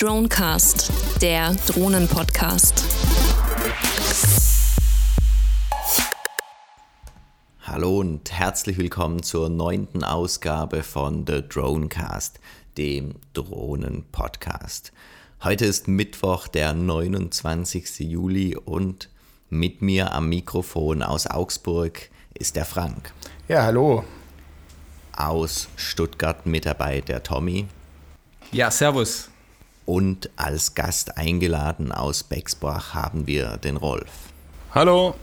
[0.00, 2.84] Dronecast, der Drohnen-Podcast.
[7.62, 12.38] Hallo und herzlich willkommen zur neunten Ausgabe von The Dronecast,
[12.76, 14.92] dem Drohnen-Podcast.
[15.42, 17.98] Heute ist Mittwoch, der 29.
[17.98, 19.10] Juli und
[19.50, 23.12] mit mir am Mikrofon aus Augsburg ist der Frank.
[23.48, 24.04] Ja, hallo.
[25.16, 27.66] Aus Stuttgart mit dabei der Tommy.
[28.52, 29.30] Ja, servus.
[29.88, 34.10] Und als Gast eingeladen aus Bexbach haben wir den Rolf.
[34.74, 35.14] Hallo.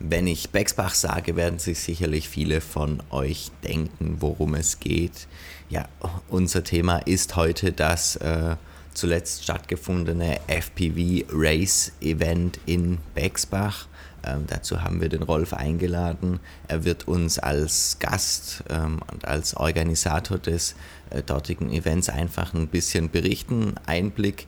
[0.00, 5.28] Wenn ich Bexbach sage, werden sich sicherlich viele von euch denken, worum es geht.
[5.70, 5.88] Ja,
[6.28, 8.56] unser Thema ist heute das äh,
[8.94, 13.86] zuletzt stattgefundene FPV Race Event in Bexbach.
[14.24, 16.40] Ähm, dazu haben wir den Rolf eingeladen.
[16.66, 20.74] Er wird uns als Gast ähm, und als Organisator des
[21.22, 24.46] dortigen Events einfach ein bisschen berichten, Einblick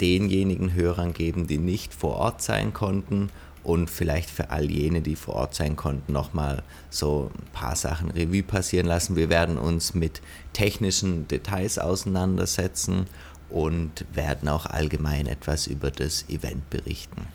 [0.00, 3.30] denjenigen Hörern geben, die nicht vor Ort sein konnten
[3.62, 8.10] und vielleicht für all jene, die vor Ort sein konnten, nochmal so ein paar Sachen
[8.10, 9.16] Revue passieren lassen.
[9.16, 10.22] Wir werden uns mit
[10.52, 13.06] technischen Details auseinandersetzen
[13.50, 17.26] und werden auch allgemein etwas über das Event berichten.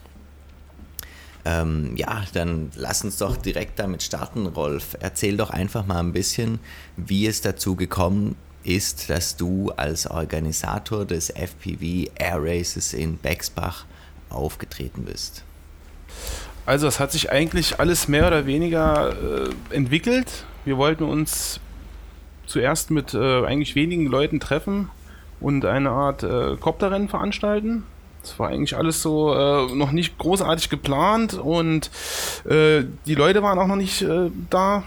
[1.43, 4.95] Ähm, ja, dann lass uns doch direkt damit starten, Rolf.
[4.99, 6.59] Erzähl doch einfach mal ein bisschen,
[6.97, 13.85] wie es dazu gekommen ist, dass du als Organisator des FPV Air Races in Bexbach
[14.29, 15.43] aufgetreten bist.
[16.65, 20.45] Also es hat sich eigentlich alles mehr oder weniger äh, entwickelt.
[20.63, 21.59] Wir wollten uns
[22.45, 24.89] zuerst mit äh, eigentlich wenigen Leuten treffen
[25.39, 27.83] und eine Art äh, Kopterrennen veranstalten.
[28.21, 31.89] Das war eigentlich alles so äh, noch nicht großartig geplant und
[32.45, 34.83] äh, die Leute waren auch noch nicht äh, da.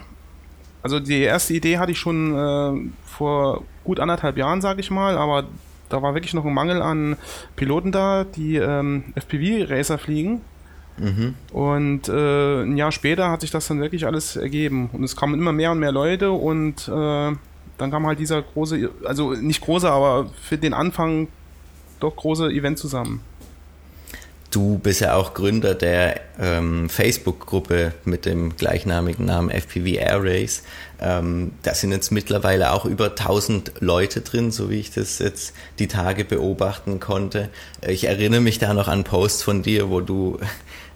[0.85, 5.17] Also die erste Idee hatte ich schon äh, vor gut anderthalb Jahren, sage ich mal,
[5.17, 5.45] aber
[5.89, 7.17] da war wirklich noch ein Mangel an
[7.57, 10.43] Piloten da, die ähm, FPV-Racer fliegen.
[10.99, 11.37] Mhm.
[11.55, 14.91] Und äh, ein Jahr später hat sich das dann wirklich alles ergeben.
[14.93, 17.33] Und es kamen immer mehr und mehr Leute und äh,
[17.79, 21.29] dann kam halt dieser große, also nicht große, aber für den Anfang
[21.99, 23.23] doch große Event zusammen.
[24.55, 30.63] Du bist ja auch Gründer der ähm, Facebook-Gruppe mit dem gleichnamigen Namen FPV Air Race.
[31.01, 35.55] Ähm, da sind jetzt mittlerweile auch über 1000 Leute drin, so wie ich das jetzt
[35.81, 37.49] die Tage beobachten konnte.
[37.85, 40.39] Ich erinnere mich da noch an Posts von dir, wo du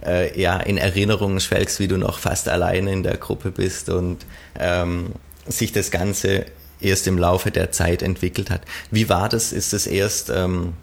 [0.06, 4.24] äh, ja in Erinnerungen schwelgst, wie du noch fast alleine in der Gruppe bist und
[4.56, 5.14] ähm,
[5.48, 6.46] sich das Ganze
[6.80, 8.60] erst im Laufe der Zeit entwickelt hat.
[8.92, 9.52] Wie war das?
[9.52, 10.74] Ist es erst ähm,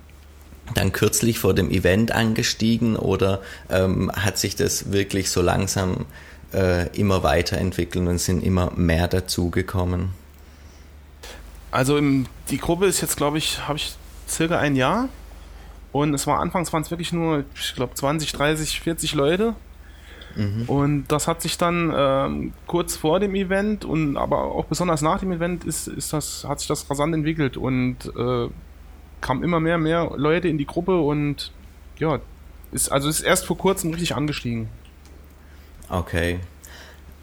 [0.74, 6.06] dann kürzlich vor dem Event angestiegen oder ähm, hat sich das wirklich so langsam
[6.54, 10.10] äh, immer weiterentwickelt und sind immer mehr dazugekommen?
[11.72, 13.96] Also im, die Gruppe ist jetzt, glaube ich, habe ich
[14.28, 15.10] circa ein Jahr
[15.92, 19.56] und es war anfangs waren es wirklich nur, ich glaube, 20, 30, 40 Leute.
[20.36, 20.64] Mhm.
[20.68, 25.20] Und das hat sich dann ähm, kurz vor dem Event und aber auch besonders nach
[25.20, 28.50] dem Event ist, ist das, hat sich das rasant entwickelt und äh,
[29.26, 31.52] kamen immer mehr mehr Leute in die Gruppe und
[31.98, 32.20] ja,
[32.72, 34.70] ist, also ist erst vor kurzem richtig angestiegen.
[35.90, 36.40] Okay.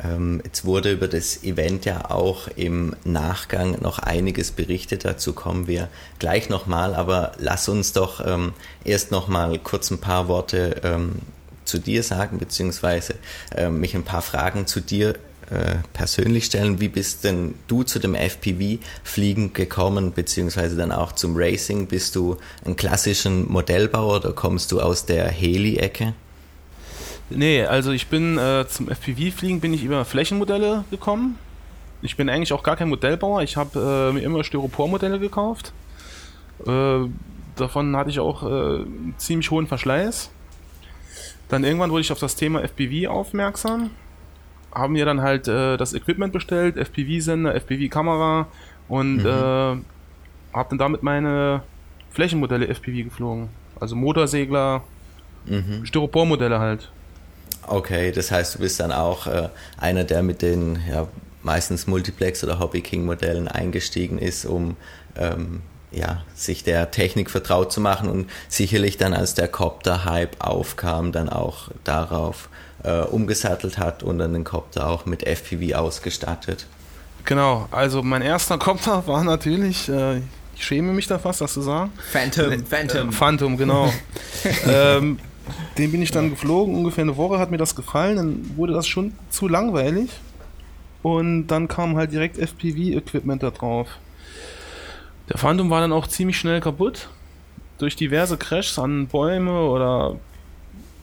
[0.02, 5.04] Ähm, jetzt wurde über das Event ja auch im Nachgang noch einiges berichtet.
[5.04, 6.96] Dazu kommen wir gleich nochmal.
[6.96, 8.52] Aber lass uns doch ähm,
[8.84, 11.20] erst nochmal kurz ein paar Worte ähm,
[11.64, 13.14] zu dir sagen, beziehungsweise
[13.54, 15.14] äh, mich ein paar Fragen zu dir
[15.50, 16.80] äh, persönlich stellen.
[16.80, 21.86] Wie bist denn du zu dem FPV-Fliegen gekommen, beziehungsweise dann auch zum Racing?
[21.86, 26.14] Bist du ein klassischen Modellbauer oder kommst du aus der Heli-Ecke?
[27.30, 31.38] Nee, also ich bin äh, zum FPV-Fliegen bin ich über Flächenmodelle gekommen.
[32.02, 33.42] Ich bin eigentlich auch gar kein Modellbauer.
[33.42, 35.72] Ich habe äh, mir immer Styropormodelle gekauft.
[36.66, 37.00] Äh,
[37.56, 38.84] davon hatte ich auch äh,
[39.18, 40.30] ziemlich hohen Verschleiß.
[41.48, 43.90] Dann irgendwann wurde ich auf das Thema FPV aufmerksam
[44.74, 48.46] haben wir dann halt äh, das Equipment bestellt, FPV-Sender, FPV-Kamera
[48.88, 49.26] und mhm.
[49.26, 49.76] äh,
[50.52, 51.62] habe dann damit meine
[52.10, 53.48] Flächenmodelle FPV geflogen.
[53.80, 54.82] Also Motorsegler,
[55.46, 55.84] mhm.
[55.84, 56.90] Styropormodelle halt.
[57.66, 59.48] Okay, das heißt, du bist dann auch äh,
[59.78, 61.06] einer, der mit den ja,
[61.42, 64.76] meistens Multiplex- oder Hobby-King-Modellen eingestiegen ist, um
[65.16, 71.12] ähm, ja, sich der Technik vertraut zu machen und sicherlich dann, als der Copter-Hype aufkam,
[71.12, 72.48] dann auch darauf
[72.84, 76.66] äh, umgesattelt hat und dann den Copter auch mit FPV ausgestattet.
[77.24, 80.18] Genau, also mein erster Copter war natürlich, äh,
[80.54, 81.92] ich schäme mich da fast, das zu sagen.
[82.10, 83.08] Phantom, äh, Phantom.
[83.08, 83.92] Äh, Phantom, genau.
[84.66, 85.18] ähm,
[85.78, 88.86] den bin ich dann geflogen, ungefähr eine Woche hat mir das gefallen, dann wurde das
[88.86, 90.10] schon zu langweilig
[91.02, 93.88] und dann kam halt direkt FPV-Equipment da drauf.
[95.28, 97.08] Der Phantom war dann auch ziemlich schnell kaputt.
[97.78, 100.16] Durch diverse Crashs an Bäume oder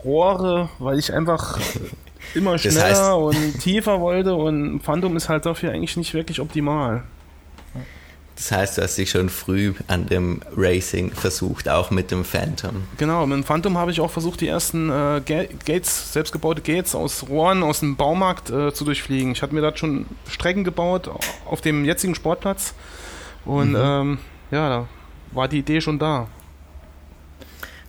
[0.03, 1.59] Rohre, weil ich einfach
[2.33, 6.39] immer schneller das heißt, und tiefer wollte und Phantom ist halt dafür eigentlich nicht wirklich
[6.39, 7.03] optimal.
[8.39, 12.83] Das heißt, du hast dich schon früh an dem Racing versucht, auch mit dem Phantom.
[12.97, 17.27] Genau, mit dem Phantom habe ich auch versucht, die ersten äh, Gates, selbstgebaute Gates aus
[17.27, 19.33] Rohren aus dem Baumarkt äh, zu durchfliegen.
[19.33, 21.09] Ich hatte mir da schon Strecken gebaut
[21.45, 22.73] auf dem jetzigen Sportplatz
[23.43, 23.77] und mhm.
[23.77, 24.17] ähm,
[24.51, 24.87] ja, da
[25.33, 26.27] war die Idee schon da.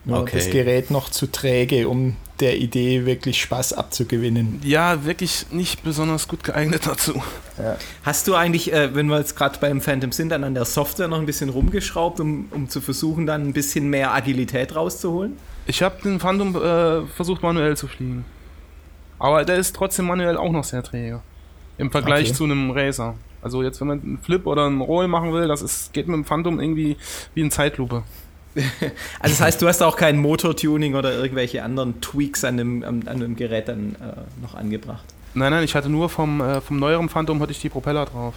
[0.03, 0.37] Nur okay.
[0.37, 4.59] das Gerät noch zu träge, um der Idee wirklich Spaß abzugewinnen.
[4.63, 7.21] Ja, wirklich nicht besonders gut geeignet dazu.
[7.57, 7.77] Ja.
[8.03, 11.07] Hast du eigentlich, äh, wenn wir jetzt gerade beim Phantom sind, dann an der Software
[11.07, 15.37] noch ein bisschen rumgeschraubt, um, um zu versuchen, dann ein bisschen mehr Agilität rauszuholen?
[15.67, 18.25] Ich habe den Phantom äh, versucht manuell zu fliegen.
[19.19, 21.21] Aber der ist trotzdem manuell auch noch sehr träge.
[21.77, 22.33] Im Vergleich okay.
[22.33, 23.13] zu einem Racer.
[23.43, 26.15] Also jetzt, wenn man einen Flip oder einen Roll machen will, das ist, geht mit
[26.15, 26.97] dem Phantom irgendwie
[27.35, 28.03] wie in Zeitlupe.
[29.19, 33.07] also das heißt, du hast auch kein Motortuning oder irgendwelche anderen Tweaks an dem, an,
[33.07, 35.05] an dem Gerät dann äh, noch angebracht?
[35.33, 38.33] Nein, nein, ich hatte nur vom, äh, vom neueren Phantom hatte ich die Propeller drauf.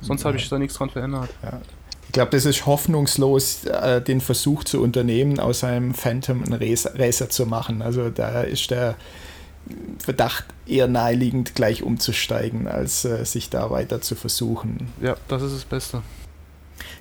[0.00, 0.28] Sonst ja.
[0.28, 1.30] habe ich da nichts dran verändert.
[1.42, 1.60] Ja.
[2.06, 7.28] Ich glaube, das ist hoffnungslos, äh, den Versuch zu unternehmen, aus einem Phantom einen Racer
[7.28, 7.82] zu machen.
[7.82, 8.96] Also da ist der
[9.98, 14.88] Verdacht eher naheliegend, gleich umzusteigen, als äh, sich da weiter zu versuchen.
[15.02, 16.02] Ja, das ist das Beste.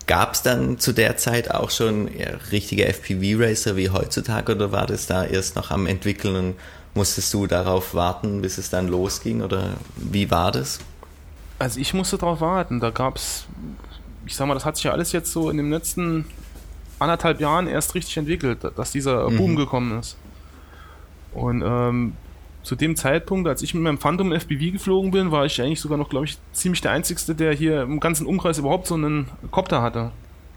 [0.07, 2.09] Gab es dann zu der Zeit auch schon
[2.51, 6.55] richtige FPV-Racer wie heutzutage oder war das da erst noch am entwickeln und
[6.95, 10.79] musstest du darauf warten, bis es dann losging oder wie war das?
[11.59, 12.79] Also ich musste darauf warten.
[12.79, 13.45] Da gab es,
[14.25, 16.25] ich sag mal, das hat sich ja alles jetzt so in den letzten
[16.99, 19.55] anderthalb Jahren erst richtig entwickelt, dass dieser Boom mhm.
[19.55, 20.17] gekommen ist.
[21.33, 22.13] Und ähm,
[22.67, 25.97] zu dem Zeitpunkt, als ich mit meinem Phantom FPV geflogen bin, war ich eigentlich sogar
[25.97, 29.81] noch, glaube ich, ziemlich der Einzige, der hier im ganzen Umkreis überhaupt so einen Copter
[29.81, 30.11] hatte.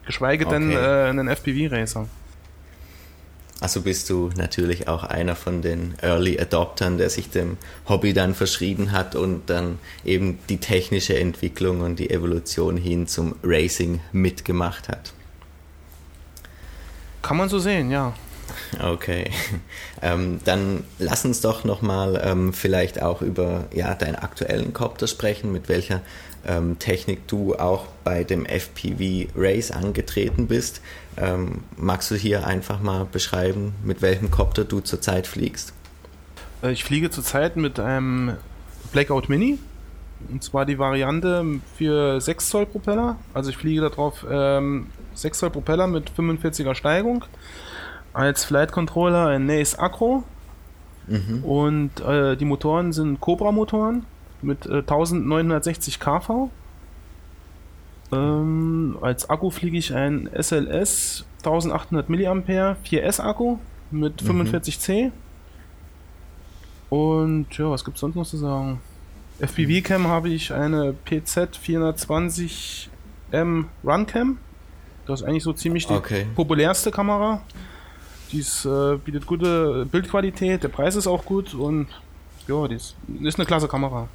[0.07, 0.55] Geschweige okay.
[0.55, 2.09] denn äh, einen FPV-Racer.
[3.61, 7.59] Also bist du natürlich auch einer von den Early Adoptern, der sich dem
[7.89, 13.37] Hobby dann verschrieben hat und dann eben die technische Entwicklung und die Evolution hin zum
[13.45, 15.13] Racing mitgemacht hat.
[17.23, 18.15] Kann man so sehen, ja.
[18.83, 19.31] Okay,
[20.03, 25.53] ähm, dann lass uns doch nochmal ähm, vielleicht auch über ja, deinen aktuellen Copter sprechen,
[25.53, 26.03] mit welcher
[26.47, 30.81] ähm, Technik du auch bei dem FPV Race angetreten bist.
[31.17, 35.73] Ähm, magst du hier einfach mal beschreiben, mit welchem Copter du zurzeit fliegst?
[36.63, 38.37] Äh, ich fliege zurzeit mit einem
[38.93, 39.59] Blackout Mini.
[40.29, 41.45] Und zwar die Variante
[41.77, 43.17] für 6 Zoll Propeller.
[43.33, 47.25] Also ich fliege darauf ähm, 6 Zoll Propeller mit 45er Steigung
[48.13, 50.25] als Flight Controller ein Nace Acro.
[51.07, 51.45] Mhm.
[51.45, 54.07] Und äh, die Motoren sind Cobra Motoren
[54.43, 56.51] mit äh, 1960 kV.
[58.13, 63.59] Ähm, als Akku fliege ich ein SLS 1800 mAh 4S Akku
[63.91, 65.07] mit 45C.
[65.07, 65.13] Mhm.
[66.91, 68.81] Und ja, was gibt es sonst noch zu sagen?
[69.39, 74.39] FPV Cam habe ich eine PZ 420M Runcam.
[75.07, 76.27] Das ist eigentlich so ziemlich die okay.
[76.35, 77.41] populärste Kamera.
[78.33, 81.89] Die äh, bietet gute Bildqualität, der Preis ist auch gut und
[82.47, 84.09] ja, die ist, ist eine klasse Kamera.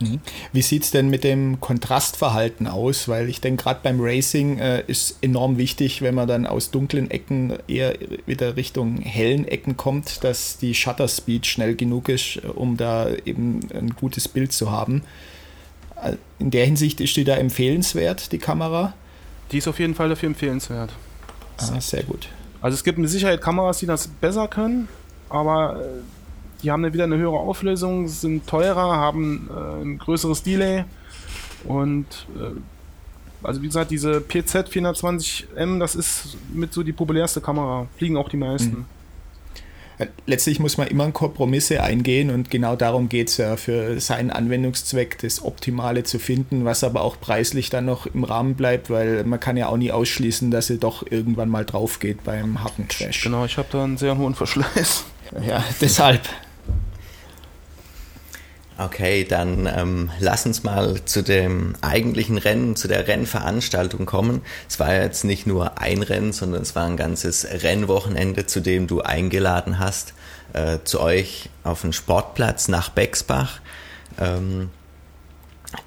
[0.00, 0.20] Mhm.
[0.52, 3.08] Wie sieht es denn mit dem Kontrastverhalten aus?
[3.08, 7.10] Weil ich denke, gerade beim Racing äh, ist enorm wichtig, wenn man dann aus dunklen
[7.10, 7.94] Ecken eher
[8.26, 13.60] wieder Richtung hellen Ecken kommt, dass die Shutter Speed schnell genug ist, um da eben
[13.74, 15.02] ein gutes Bild zu haben.
[16.02, 18.94] Äh, in der Hinsicht ist die da empfehlenswert, die Kamera?
[19.50, 20.92] Die ist auf jeden Fall dafür empfehlenswert.
[21.56, 22.28] Ah, sehr gut.
[22.60, 24.88] Also es gibt mit Sicherheit Kameras, die das besser können,
[25.28, 25.84] aber äh,
[26.62, 30.84] die haben dann wieder eine höhere Auflösung, sind teurer, haben äh, ein größeres Delay
[31.64, 32.58] und äh,
[33.42, 38.28] also wie gesagt, diese PZ 420M, das ist mit so die populärste Kamera, fliegen auch
[38.28, 38.78] die meisten.
[38.78, 38.97] Mhm
[40.26, 45.18] letztlich muss man immer Kompromisse eingehen und genau darum geht es ja, für seinen Anwendungszweck
[45.18, 49.40] das Optimale zu finden, was aber auch preislich dann noch im Rahmen bleibt, weil man
[49.40, 53.22] kann ja auch nie ausschließen, dass sie doch irgendwann mal drauf geht beim harten Crash.
[53.22, 55.04] Genau, ich habe da einen sehr hohen Verschleiß.
[55.46, 56.22] Ja, deshalb.
[58.80, 64.42] Okay, dann ähm, lass uns mal zu dem eigentlichen Rennen, zu der Rennveranstaltung kommen.
[64.68, 68.86] Es war jetzt nicht nur ein Rennen, sondern es war ein ganzes Rennwochenende, zu dem
[68.86, 70.14] du eingeladen hast,
[70.52, 73.58] äh, zu euch auf den Sportplatz nach Bexbach.
[74.16, 74.70] Ähm,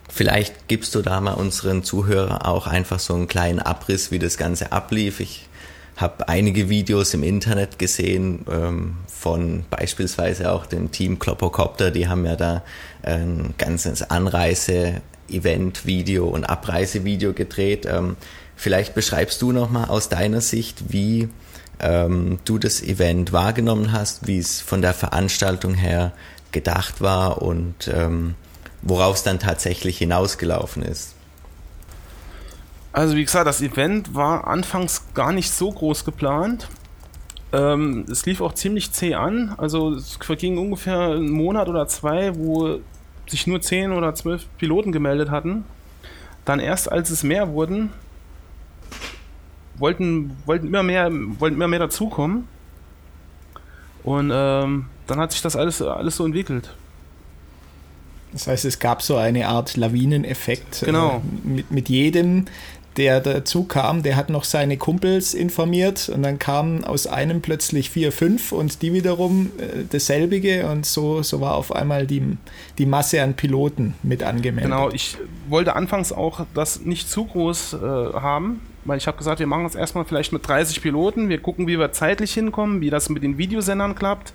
[0.10, 4.36] vielleicht gibst du da mal unseren Zuhörern auch einfach so einen kleinen Abriss, wie das
[4.36, 5.22] Ganze ablief.
[5.22, 5.48] Ich
[5.98, 11.92] habe einige Videos im Internet gesehen ähm, von beispielsweise auch dem Team Kloppocopter.
[11.92, 12.64] Die haben ja da
[13.04, 17.86] ein ganzes Anreise-Event-Video und Abreisevideo gedreht.
[17.86, 18.16] Ähm,
[18.56, 21.30] vielleicht beschreibst du nochmal aus deiner Sicht, wie
[21.80, 26.14] ähm, du das Event wahrgenommen hast, wie es von der Veranstaltung her
[26.52, 28.36] gedacht war und ähm,
[28.82, 31.16] worauf es dann tatsächlich hinausgelaufen ist.
[32.94, 36.68] Also wie gesagt, das Event war anfangs gar nicht so groß geplant.
[37.54, 39.54] Ähm, es lief auch ziemlich zäh an.
[39.58, 42.80] Also es verging ungefähr einen Monat oder zwei, wo
[43.28, 45.64] sich nur zehn oder zwölf Piloten gemeldet hatten.
[46.44, 47.92] Dann erst als es mehr wurden,
[49.78, 52.48] wollten, wollten immer mehr, wollten immer mehr dazukommen.
[54.04, 56.74] Und ähm, dann hat sich das alles, alles so entwickelt.
[58.34, 60.84] Das heißt, es gab so eine Art Lawineneffekt.
[60.86, 61.22] Genau.
[61.46, 62.46] Äh, mit, mit jedem,
[62.98, 67.90] der dazu kam, der hat noch seine Kumpels informiert und dann kamen aus einem plötzlich
[67.90, 72.38] vier, fünf und die wiederum äh, dasselbige und so, so war auf einmal die,
[72.78, 74.72] die Masse an Piloten mit angemeldet.
[74.72, 75.18] Genau, ich
[75.48, 79.64] wollte anfangs auch das nicht zu groß äh, haben, weil ich habe gesagt, wir machen
[79.64, 83.24] das erstmal vielleicht mit 30 Piloten, wir gucken, wie wir zeitlich hinkommen, wie das mit
[83.24, 84.34] den Videosendern klappt.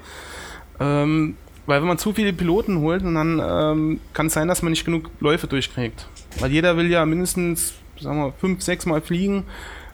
[0.81, 1.37] Ähm,
[1.67, 4.85] weil wenn man zu viele Piloten holt, dann ähm, kann es sein, dass man nicht
[4.85, 6.09] genug Läufe durchkriegt.
[6.39, 9.45] Weil jeder will ja mindestens sagen wir, fünf, sechs Mal fliegen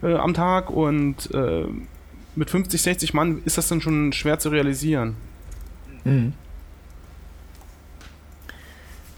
[0.02, 1.64] äh, am Tag und äh,
[2.34, 5.16] mit 50, 60 Mann ist das dann schon schwer zu realisieren.
[6.04, 6.32] Mhm.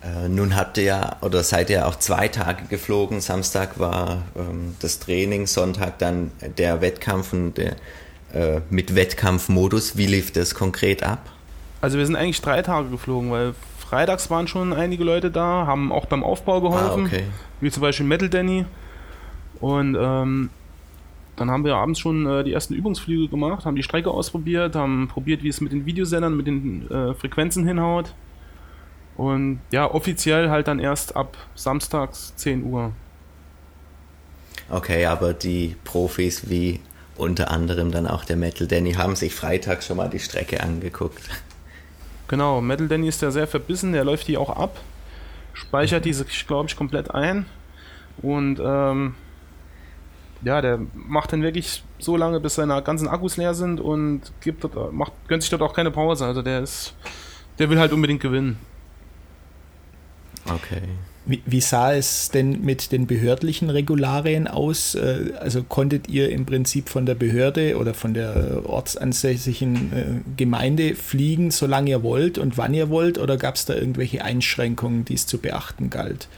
[0.02, 3.20] Äh, nun habt ihr ja oder seid ihr auch zwei Tage geflogen.
[3.20, 7.76] Samstag war ähm, das Training, Sonntag dann der Wettkampf und der,
[8.34, 9.96] äh, mit Wettkampfmodus.
[9.96, 11.30] Wie lief das konkret ab?
[11.80, 13.54] Also wir sind eigentlich drei Tage geflogen, weil
[13.94, 17.24] freitags waren schon einige Leute da, haben auch beim Aufbau geholfen, ah, okay.
[17.60, 18.64] wie zum Beispiel Metal Danny.
[19.60, 20.50] Und ähm,
[21.36, 25.06] dann haben wir abends schon äh, die ersten Übungsflüge gemacht, haben die Strecke ausprobiert, haben
[25.06, 28.14] probiert, wie es mit den Videosendern, mit den äh, Frequenzen hinhaut.
[29.16, 32.90] Und ja, offiziell halt dann erst ab samstags 10 Uhr.
[34.70, 36.80] Okay, aber die Profis wie
[37.16, 41.22] unter anderem dann auch der Metal Danny haben sich Freitag schon mal die Strecke angeguckt.
[42.28, 44.80] Genau, Metal Danny ist ja sehr verbissen, der läuft die auch ab,
[45.52, 47.46] speichert diese, glaube ich, komplett ein
[48.22, 49.14] und ähm,
[50.42, 54.64] ja, der macht dann wirklich so lange, bis seine ganzen Akkus leer sind und gibt
[54.64, 56.26] dort, macht, gönnt sich dort auch keine Pause.
[56.26, 56.94] Also der ist,
[57.58, 58.58] der will halt unbedingt gewinnen.
[60.46, 60.82] Okay.
[61.26, 64.94] Wie, wie, sah es denn mit den behördlichen Regularien aus?
[64.94, 70.04] Äh, also konntet ihr im Prinzip von der Behörde oder von der ortsansässigen äh,
[70.36, 73.16] Gemeinde fliegen, solange ihr wollt und wann ihr wollt?
[73.16, 76.28] Oder gab es da irgendwelche Einschränkungen, die es zu beachten galt?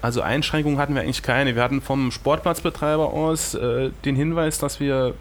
[0.00, 1.56] Also Einschränkungen hatten wir eigentlich keine.
[1.56, 5.14] Wir hatten vom Sportplatzbetreiber aus äh, den Hinweis, dass wir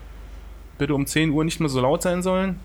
[0.78, 2.60] bitte um 10 Uhr nicht mehr so laut sein sollen,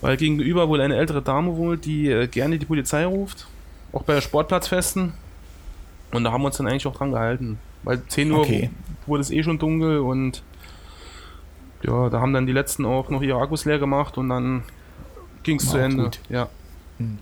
[0.00, 3.46] weil gegenüber wohl eine ältere Dame wohnt, die äh, gerne die Polizei ruft
[3.92, 5.12] auch bei Sportplatzfesten.
[6.12, 7.58] Und da haben wir uns dann eigentlich auch dran gehalten.
[7.82, 8.70] Weil 10 Uhr okay.
[9.06, 10.42] wurde es eh schon dunkel und
[11.82, 14.64] ja, da haben dann die letzten auch noch ihre Akkus leer gemacht und dann
[15.42, 16.04] ging es zu Ende.
[16.04, 16.20] Gut.
[16.28, 16.48] Ja.
[16.98, 17.18] Hm.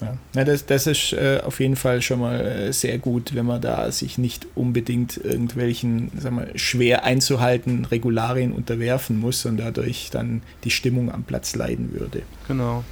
[0.00, 3.46] Ja, ja das, das ist äh, auf jeden Fall schon mal äh, sehr gut, wenn
[3.46, 10.10] man da sich nicht unbedingt irgendwelchen sagen wir, schwer einzuhalten Regularien unterwerfen muss und dadurch
[10.10, 12.22] dann die Stimmung am Platz leiden würde.
[12.48, 12.84] Genau.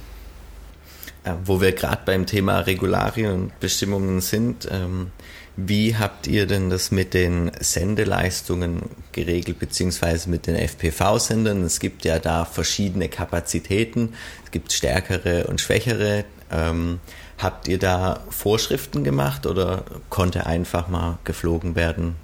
[1.43, 5.11] Wo wir gerade beim Thema Regularien und Bestimmungen sind, ähm,
[5.55, 11.63] wie habt ihr denn das mit den Sendeleistungen geregelt, beziehungsweise mit den FPV-Sendern?
[11.63, 14.13] Es gibt ja da verschiedene Kapazitäten,
[14.45, 16.23] es gibt stärkere und schwächere.
[16.51, 16.99] Ähm,
[17.37, 22.15] habt ihr da Vorschriften gemacht oder konnte einfach mal geflogen werden,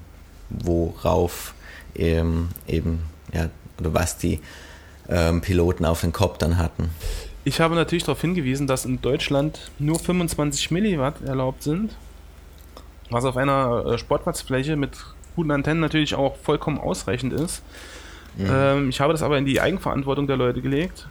[0.50, 1.54] worauf
[1.96, 3.02] ähm, eben,
[3.34, 4.40] ja, oder was die
[5.42, 6.90] Piloten auf den Kopf dann hatten?
[7.46, 11.96] Ich habe natürlich darauf hingewiesen, dass in Deutschland nur 25 Milliwatt erlaubt sind,
[13.12, 14.98] was auf einer äh, Sportplatzfläche mit
[15.36, 17.62] guten Antennen natürlich auch vollkommen ausreichend ist.
[18.36, 18.48] Mhm.
[18.50, 21.08] Ähm, ich habe das aber in die Eigenverantwortung der Leute gelegt.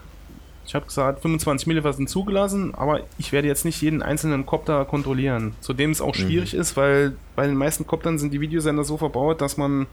[0.67, 4.85] Ich habe gesagt, 25 Milliwatt sind zugelassen, aber ich werde jetzt nicht jeden einzelnen Kopter
[4.87, 5.55] kontrollieren.
[5.61, 6.21] Zudem es auch mhm.
[6.21, 6.61] schwierig mhm.
[6.61, 9.87] ist, weil bei den meisten Koptern sind die Videosender so verbaut, dass man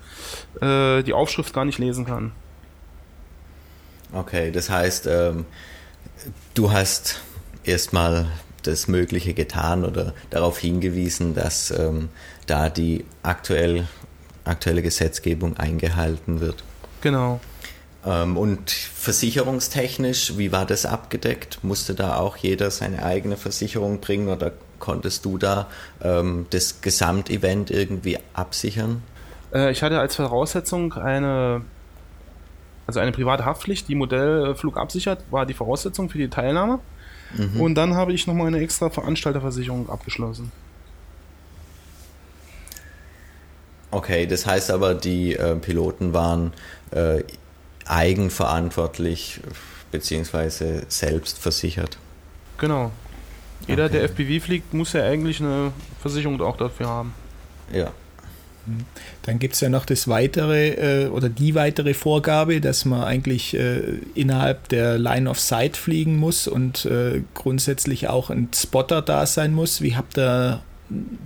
[0.59, 2.31] äh, die Aufschrift gar nicht lesen kann.
[4.13, 5.45] Okay, das heißt, ähm,
[6.53, 7.21] Du hast
[7.63, 8.27] erstmal
[8.63, 12.09] das Mögliche getan oder darauf hingewiesen, dass ähm,
[12.45, 13.87] da die aktuell,
[14.45, 16.63] aktuelle Gesetzgebung eingehalten wird.
[17.01, 17.39] Genau.
[18.05, 21.63] Ähm, und versicherungstechnisch, wie war das abgedeckt?
[21.63, 25.67] Musste da auch jeder seine eigene Versicherung bringen oder konntest du da
[26.01, 29.03] ähm, das Gesamtevent irgendwie absichern?
[29.53, 31.61] Äh, ich hatte als Voraussetzung eine
[32.91, 36.79] also eine private Haftpflicht, die Modellflug absichert, war die Voraussetzung für die Teilnahme.
[37.37, 37.61] Mhm.
[37.61, 40.51] Und dann habe ich nochmal eine extra Veranstalterversicherung abgeschlossen.
[43.91, 46.53] Okay, das heißt aber, die äh, Piloten waren
[46.91, 47.23] äh,
[47.85, 49.41] eigenverantwortlich
[49.91, 51.97] beziehungsweise selbst versichert.
[52.57, 52.91] Genau.
[53.67, 53.93] Jeder, Okay.
[53.93, 55.71] der FPV fliegt, muss ja eigentlich eine
[56.01, 57.13] Versicherung auch dafür haben.
[57.71, 57.91] Ja.
[59.23, 63.55] Dann gibt es ja noch das weitere äh, oder die weitere Vorgabe, dass man eigentlich
[63.55, 63.81] äh,
[64.13, 69.53] innerhalb der Line of Sight fliegen muss und äh, grundsätzlich auch ein Spotter da sein
[69.53, 69.81] muss.
[69.81, 70.61] Wie habt ihr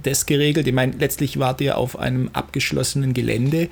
[0.03, 0.67] das geregelt?
[0.67, 3.69] Ich meine, letztlich wart ihr auf einem abgeschlossenen Gelände,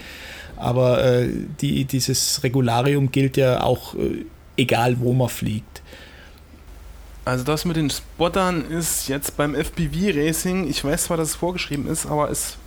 [0.58, 1.30] aber äh,
[1.62, 4.26] die, dieses Regularium gilt ja auch äh,
[4.58, 5.82] egal, wo man fliegt.
[7.26, 11.88] Also das mit den Spottern ist jetzt beim FPV-Racing, ich weiß zwar, dass es vorgeschrieben
[11.88, 12.58] ist, aber es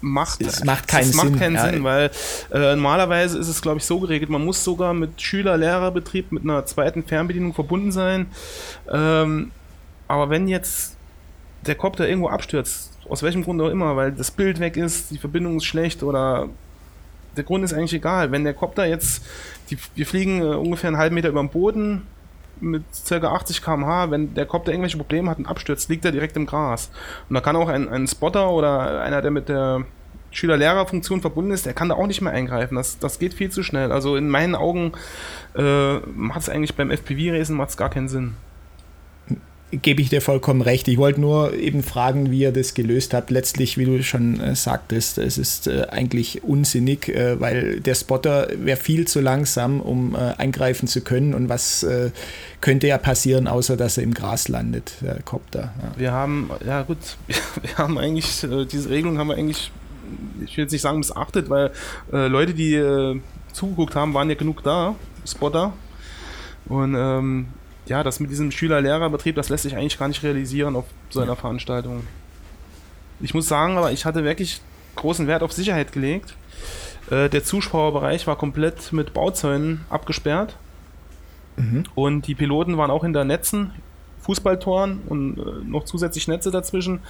[0.00, 1.70] macht, Es macht keinen es macht Sinn, keinen ja.
[1.70, 2.10] Sinn, weil
[2.52, 6.64] äh, normalerweise ist es, glaube ich, so geregelt, man muss sogar mit Schüler-Lehrer-Betrieb mit einer
[6.66, 8.26] zweiten Fernbedienung verbunden sein.
[8.90, 9.50] Ähm,
[10.06, 10.96] aber wenn jetzt
[11.66, 15.18] der Kopter irgendwo abstürzt, aus welchem Grund auch immer, weil das Bild weg ist, die
[15.18, 16.48] Verbindung ist schlecht oder
[17.36, 18.30] der Grund ist eigentlich egal.
[18.32, 19.24] Wenn der Kopter jetzt,
[19.70, 22.06] die, wir fliegen äh, ungefähr einen halben Meter über dem Boden
[22.60, 23.16] mit ca.
[23.16, 26.90] 80 km/h, wenn der Kopter irgendwelche Probleme hat und abstürzt, liegt er direkt im Gras.
[27.28, 29.84] Und da kann auch ein, ein Spotter oder einer, der mit der
[30.30, 32.76] Schüler-Lehrer-Funktion verbunden ist, der kann da auch nicht mehr eingreifen.
[32.76, 33.92] Das, das geht viel zu schnell.
[33.92, 34.92] Also in meinen Augen
[35.56, 38.34] äh, macht es eigentlich beim FPV-Racen gar keinen Sinn.
[39.70, 40.88] Gebe ich dir vollkommen recht.
[40.88, 43.30] Ich wollte nur eben fragen, wie ihr das gelöst habt.
[43.30, 48.48] Letztlich, wie du schon äh, sagtest, es ist äh, eigentlich unsinnig, äh, weil der Spotter
[48.56, 51.34] wäre viel zu langsam, um äh, eingreifen zu können.
[51.34, 52.10] Und was äh,
[52.60, 55.74] könnte ja passieren, außer dass er im Gras landet, der Copter.
[55.82, 55.92] Ja.
[55.96, 57.18] Wir haben, ja gut,
[57.62, 59.70] wir haben eigentlich, äh, diese Regelung haben wir eigentlich,
[60.44, 61.70] ich will jetzt nicht sagen missachtet, weil
[62.10, 63.20] Leute, die
[63.52, 64.94] zugeguckt haben, waren ja genug da,
[65.26, 65.74] Spotter.
[66.66, 67.48] Und ähm,
[67.88, 71.36] ja, das mit diesem Schüler-Lehrer-Betrieb, das lässt sich eigentlich gar nicht realisieren auf so einer
[71.36, 72.06] Veranstaltung.
[73.20, 74.60] Ich muss sagen, aber ich hatte wirklich
[74.96, 76.34] großen Wert auf Sicherheit gelegt.
[77.10, 80.56] Äh, der Zuschauerbereich war komplett mit Bauzäunen abgesperrt.
[81.94, 83.72] Und die Piloten waren auch hinter Netzen,
[84.22, 87.00] Fußballtoren und äh, noch zusätzlich Netze dazwischen.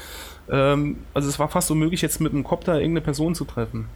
[0.50, 3.88] Ähm, also es war fast unmöglich, jetzt mit einem Kopter irgendeine Person zu treffen.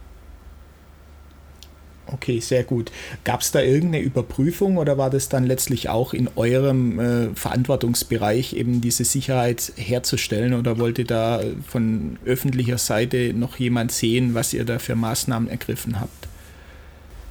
[2.05, 2.91] Okay, sehr gut.
[3.23, 8.53] Gab es da irgendeine Überprüfung oder war das dann letztlich auch in eurem äh, Verantwortungsbereich,
[8.53, 14.53] eben diese Sicherheit herzustellen oder wollte da äh, von öffentlicher Seite noch jemand sehen, was
[14.53, 16.27] ihr da für Maßnahmen ergriffen habt?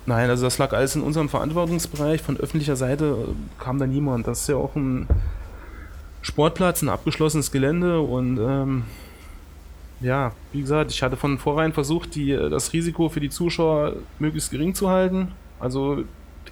[0.06, 2.22] Nein, also das lag alles in unserem Verantwortungsbereich.
[2.22, 4.26] Von öffentlicher Seite äh, kam da niemand.
[4.26, 5.06] Das ist ja auch ein
[6.22, 8.84] Sportplatz, ein abgeschlossenes Gelände und ähm,
[10.02, 13.94] ja, wie gesagt, ich hatte von vornherein versucht, die, äh, das Risiko für die Zuschauer
[14.18, 15.32] möglichst gering zu halten.
[15.60, 16.04] Also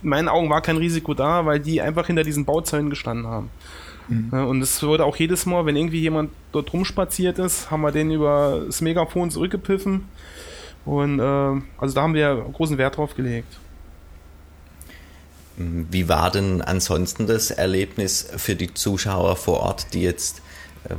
[0.02, 3.50] in meinen Augen war kein Risiko da, weil die einfach hinter diesen Bauzäunen gestanden haben.
[4.32, 7.92] Ja, und es wurde auch jedes Mal, wenn irgendwie jemand dort rumspaziert ist, haben wir
[7.92, 10.08] den über das Megafon zurückgepfiffen.
[10.84, 11.22] Und äh,
[11.78, 13.58] also da haben wir großen Wert drauf gelegt.
[15.56, 20.42] Wie war denn ansonsten das Erlebnis für die Zuschauer vor Ort, die jetzt
[20.88, 20.94] äh,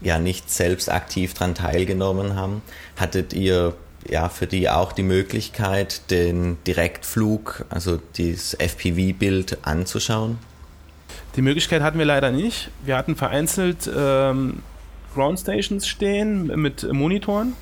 [0.00, 2.62] ja nicht selbst aktiv daran teilgenommen haben?
[2.96, 3.74] Hattet ihr
[4.08, 10.38] ja für die auch die Möglichkeit, den Direktflug, also das FPV-Bild anzuschauen?
[11.36, 12.70] Die Möglichkeit hatten wir leider nicht.
[12.84, 14.62] Wir hatten vereinzelt ähm,
[15.14, 17.54] Ground Stations stehen mit Monitoren,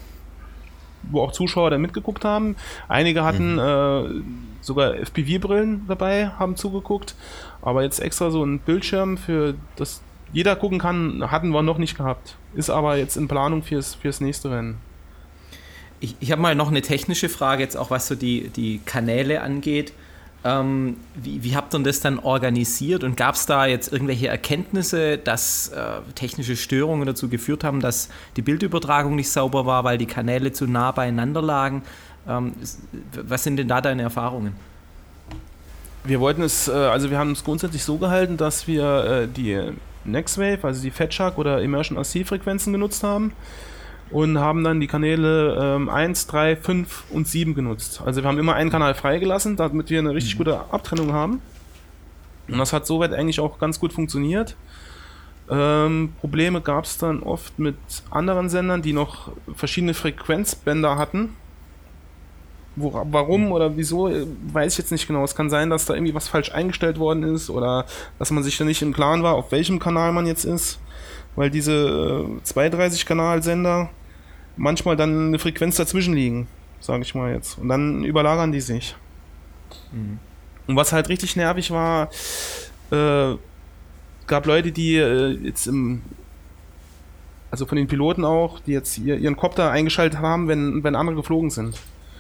[1.03, 2.57] wo auch Zuschauer dann mitgeguckt haben.
[2.89, 4.05] Einige hatten äh,
[4.61, 7.15] sogar FPV-Brillen dabei, haben zugeguckt.
[7.63, 10.01] Aber jetzt extra so ein Bildschirm, für das
[10.33, 12.37] jeder gucken kann, hatten wir noch nicht gehabt.
[12.55, 14.79] Ist aber jetzt in Planung fürs, fürs nächste Rennen.
[16.01, 19.41] Ich, ich habe mal noch eine technische Frage, jetzt auch was so die, die Kanäle
[19.43, 19.93] angeht.
[20.45, 25.19] Ähm, wie, wie habt ihr das dann organisiert und gab es da jetzt irgendwelche Erkenntnisse,
[25.19, 30.07] dass äh, technische Störungen dazu geführt haben, dass die Bildübertragung nicht sauber war, weil die
[30.07, 31.83] Kanäle zu nah beieinander lagen?
[32.29, 32.53] Ähm,
[33.13, 34.55] was sind denn da deine Erfahrungen?
[36.05, 39.73] Wir wollten es, äh, also wir haben es grundsätzlich so gehalten, dass wir äh, die
[40.05, 43.33] Nextwave, also die FetShark oder Immersion RC Frequenzen genutzt haben
[44.11, 48.03] und haben dann die Kanäle ähm, 1, 3, 5 und 7 genutzt.
[48.05, 51.43] Also wir haben immer einen Kanal freigelassen, damit wir eine richtig gute Abtrennung haben.
[52.49, 54.57] Und das hat soweit eigentlich auch ganz gut funktioniert.
[55.51, 57.77] Ähm, Probleme gab es dann oft mit
[58.11, 61.37] anderen Sendern, die noch verschiedene Frequenzbänder hatten.
[62.81, 65.25] Wo, warum oder wieso, äh, weiß ich jetzt nicht genau.
[65.25, 67.87] Es kann sein, dass da irgendwie was falsch eingestellt worden ist oder
[68.19, 70.79] dass man sich da nicht im Klaren war, auf welchem Kanal man jetzt ist.
[71.37, 73.91] Weil diese äh, 32-Kanal-Sender
[74.57, 76.49] manchmal dann eine Frequenz dazwischen liegen,
[76.81, 77.59] sage ich mal jetzt.
[77.59, 78.97] Und dann überlagern die sich.
[80.67, 82.11] Und was halt richtig nervig war,
[82.91, 83.37] äh,
[84.27, 86.03] gab Leute, die äh, jetzt im
[87.51, 91.17] Also von den Piloten auch, die jetzt ihr, ihren Kopter eingeschaltet haben, wenn, wenn andere
[91.17, 91.79] geflogen sind.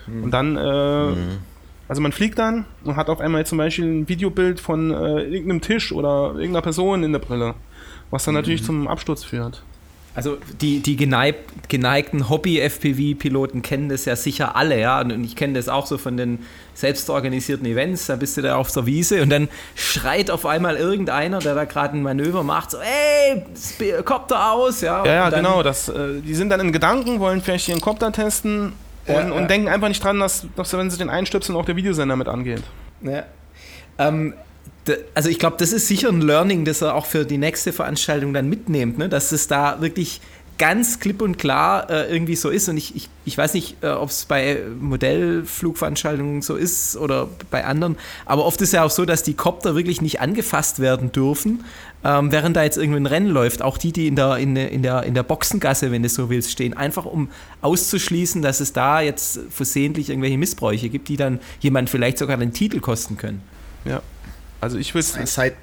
[0.08, 0.24] Mhm.
[0.24, 1.38] Und dann, äh, mhm.
[1.88, 5.60] also man fliegt dann und hat auf einmal zum Beispiel ein Videobild von äh, irgendeinem
[5.60, 7.54] Tisch oder irgendeiner Person in der Brille,
[8.10, 8.40] was dann mhm.
[8.40, 9.62] natürlich zum Absturz führt.
[10.18, 11.36] Also die, die geneig,
[11.68, 15.00] geneigten Hobby-FPV-Piloten kennen das ja sicher alle, ja.
[15.00, 16.40] Und ich kenne das auch so von den
[16.74, 18.06] selbstorganisierten Events.
[18.06, 21.66] Da bist du da auf der Wiese und dann schreit auf einmal irgendeiner, der da
[21.66, 23.44] gerade ein Manöver macht, so, ey,
[24.02, 25.06] Kopter aus, ja.
[25.06, 25.62] Ja, ja, genau.
[25.62, 28.72] Das, äh, die sind dann in Gedanken, wollen vielleicht ihren Kopter testen
[29.08, 31.76] und, ja, und denken einfach nicht dran, dass, dass wenn sie den einstöpseln, auch der
[31.76, 32.62] Videosender mit angeht.
[33.02, 33.24] Ja.
[33.98, 34.34] Ähm,
[35.14, 38.32] also ich glaube, das ist sicher ein Learning, das er auch für die nächste Veranstaltung
[38.32, 39.08] dann mitnimmt, ne?
[39.08, 40.20] dass es da wirklich
[40.58, 42.68] ganz klipp und klar äh, irgendwie so ist.
[42.68, 47.64] Und ich, ich, ich weiß nicht, äh, ob es bei Modellflugveranstaltungen so ist oder bei
[47.64, 51.64] anderen, aber oft ist ja auch so, dass die Copter wirklich nicht angefasst werden dürfen,
[52.04, 53.62] ähm, während da jetzt irgendwie ein Rennen läuft.
[53.62, 56.50] Auch die, die in der, in, in, der, in der Boxengasse, wenn du so willst,
[56.50, 56.74] stehen.
[56.74, 57.28] Einfach um
[57.62, 62.52] auszuschließen, dass es da jetzt versehentlich irgendwelche Missbräuche gibt, die dann jemand vielleicht sogar den
[62.52, 63.42] Titel kosten können.
[63.84, 64.02] Ja,
[64.60, 65.54] also ich will seit,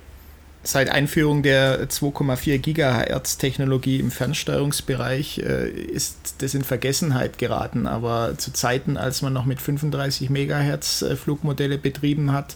[0.67, 7.87] seit Einführung der 2,4 Gigahertz Technologie im Fernsteuerungsbereich äh, ist das in Vergessenheit geraten.
[7.87, 12.55] Aber zu Zeiten, als man noch mit 35 Megahertz äh, Flugmodelle betrieben hat,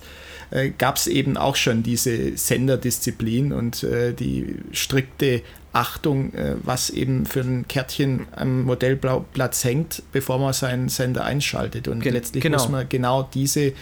[0.52, 5.42] äh, gab es eben auch schon diese Senderdisziplin und äh, die strikte
[5.72, 11.88] Achtung, was eben für ein Kärtchen am Modellplatz hängt, bevor man seinen Sender einschaltet.
[11.88, 12.58] Und Ge letztlich genau.
[12.58, 13.74] muss man genau diese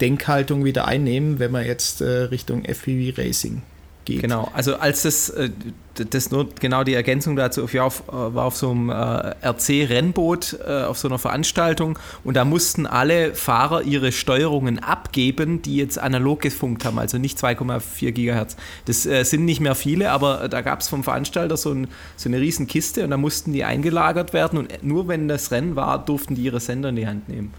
[0.00, 3.60] Denkhaltung wieder einnehmen, wenn man jetzt Richtung FPV Racing
[4.04, 4.20] geht.
[4.20, 5.50] Genau, also als das, äh,
[5.94, 11.08] das nur genau die Ergänzung dazu war auf, war auf so einem RC-Rennboot auf so
[11.08, 16.98] einer Veranstaltung und da mussten alle Fahrer ihre Steuerungen abgeben, die jetzt analog gefunkt haben,
[16.98, 18.56] also nicht 2,4 Gigahertz.
[18.86, 21.86] Das sind nicht mehr viele, aber da gab es vom Veranstalter so, ein,
[22.16, 25.76] so eine riesen Kiste und da mussten die eingelagert werden und nur wenn das Rennen
[25.76, 27.52] war, durften die ihre Sender in die Hand nehmen.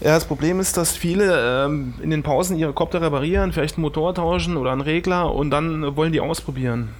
[0.00, 3.82] Ja, das Problem ist, dass viele ähm, in den Pausen ihre Kopter reparieren, vielleicht einen
[3.82, 6.90] Motor tauschen oder einen Regler und dann wollen die ausprobieren.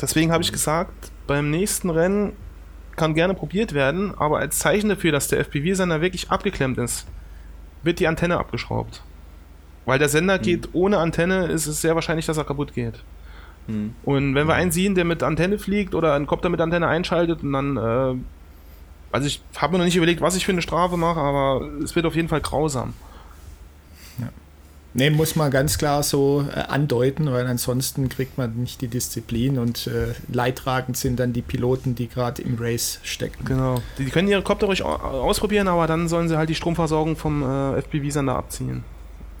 [0.00, 2.32] Deswegen habe ich gesagt, beim nächsten Rennen
[2.96, 7.06] kann gerne probiert werden, aber als Zeichen dafür, dass der FPV-Sender wirklich abgeklemmt ist,
[7.82, 9.02] wird die Antenne abgeschraubt.
[9.84, 10.42] Weil der Sender hm.
[10.42, 13.04] geht ohne Antenne, ist es sehr wahrscheinlich, dass er kaputt geht.
[13.66, 13.94] Hm.
[14.02, 17.42] Und wenn wir einen sehen, der mit Antenne fliegt oder einen Kopter mit Antenne einschaltet
[17.42, 18.14] und dann äh,
[19.12, 21.94] also ich habe mir noch nicht überlegt, was ich für eine Strafe mache, aber es
[21.96, 22.94] wird auf jeden Fall grausam.
[24.18, 24.28] Ja.
[24.94, 29.58] Nee, muss man ganz klar so äh, andeuten, weil ansonsten kriegt man nicht die Disziplin
[29.58, 33.44] und äh, leidtragend sind dann die Piloten, die gerade im Race stecken.
[33.44, 33.82] Genau.
[33.98, 37.42] Die, die können ihre Kopter ruhig ausprobieren, aber dann sollen sie halt die Stromversorgung vom
[37.42, 38.84] äh, FPV-Sender abziehen.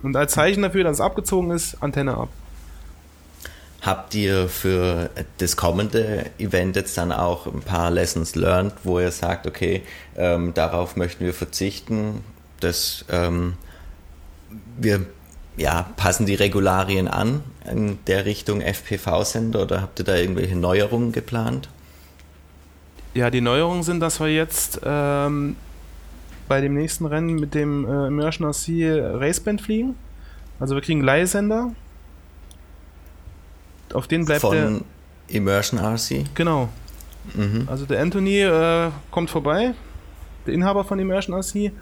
[0.02, 2.28] Und als Zeichen dafür, dass es abgezogen ist, Antenne ab.
[3.86, 9.12] Habt ihr für das kommende Event jetzt dann auch ein paar Lessons learned, wo ihr
[9.12, 9.82] sagt, okay,
[10.16, 12.24] ähm, darauf möchten wir verzichten,
[12.58, 13.54] dass ähm,
[14.76, 15.06] wir
[15.56, 21.12] ja, passen die Regularien an in der Richtung FPV-Sender oder habt ihr da irgendwelche Neuerungen
[21.12, 21.68] geplant?
[23.14, 25.54] Ja, die Neuerungen sind, dass wir jetzt ähm,
[26.48, 29.94] bei dem nächsten Rennen mit dem äh, Immersion RC Raceband fliegen.
[30.58, 31.70] Also wir kriegen Leihsender,
[33.94, 34.80] auf den bleibt Von der.
[35.28, 36.24] Immersion RC?
[36.34, 36.68] Genau.
[37.34, 37.66] Mhm.
[37.66, 39.74] Also der Anthony äh, kommt vorbei,
[40.46, 41.72] der Inhaber von Immersion RC,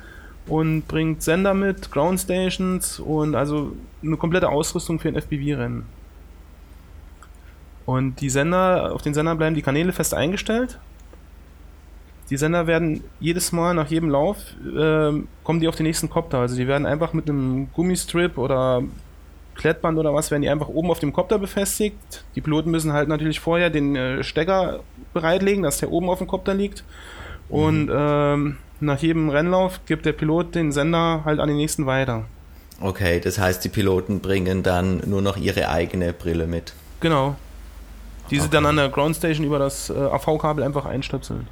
[0.46, 5.86] und bringt Sender mit, Ground Stations und also eine komplette Ausrüstung für ein FPV-Rennen.
[7.86, 10.78] Und die Sender, auf den Sender bleiben die Kanäle fest eingestellt.
[12.30, 15.12] Die Sender werden jedes Mal nach jedem Lauf äh,
[15.44, 16.38] kommen die auf den nächsten Copter.
[16.38, 18.82] Also die werden einfach mit einem Gummistrip oder
[19.54, 22.24] Klettband oder was, werden die einfach oben auf dem Kopter befestigt.
[22.34, 24.80] Die Piloten müssen halt natürlich vorher den äh, Stecker
[25.12, 26.84] bereitlegen, dass der oben auf dem Kopter liegt.
[27.48, 27.96] Und mhm.
[27.96, 32.24] ähm, nach jedem Rennlauf gibt der Pilot den Sender halt an den nächsten weiter.
[32.80, 36.74] Okay, das heißt, die Piloten bringen dann nur noch ihre eigene Brille mit.
[37.00, 37.36] Genau.
[38.30, 38.50] Die sie okay.
[38.52, 41.46] dann an der Groundstation über das äh, AV-Kabel einfach einstöpseln.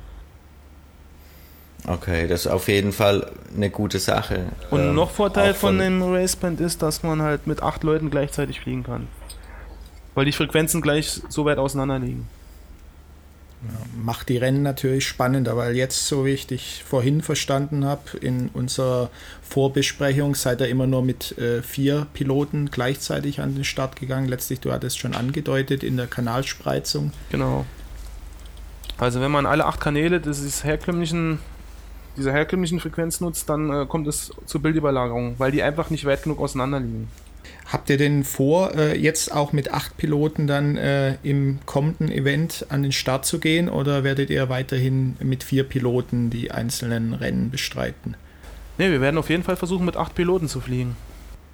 [1.87, 4.47] Okay, das ist auf jeden Fall eine gute Sache.
[4.71, 8.11] Und ähm, noch Vorteil von, von dem Raceband ist, dass man halt mit acht Leuten
[8.11, 9.09] gleichzeitig fliegen kann.
[10.15, 12.29] Weil die Frequenzen gleich so weit auseinander liegen.
[13.63, 18.17] Ja, macht die Rennen natürlich spannender, weil jetzt, so wie ich dich vorhin verstanden habe,
[18.21, 19.09] in unserer
[19.43, 24.29] Vorbesprechung seid ihr immer nur mit äh, vier Piloten gleichzeitig an den Start gegangen.
[24.29, 27.13] Letztlich, du hattest schon angedeutet in der Kanalspreizung.
[27.31, 27.65] Genau.
[28.99, 31.39] Also wenn man alle acht Kanäle des herkömmlichen
[32.17, 36.23] dieser herkömmlichen Frequenz nutzt, dann äh, kommt es zur Bildüberlagerung, weil die einfach nicht weit
[36.23, 37.09] genug auseinander liegen.
[37.67, 42.67] Habt ihr denn vor, äh, jetzt auch mit acht Piloten dann äh, im kommenden Event
[42.69, 47.51] an den Start zu gehen oder werdet ihr weiterhin mit vier Piloten die einzelnen Rennen
[47.51, 48.17] bestreiten?
[48.79, 50.97] Ne, wir werden auf jeden Fall versuchen, mit acht Piloten zu fliegen.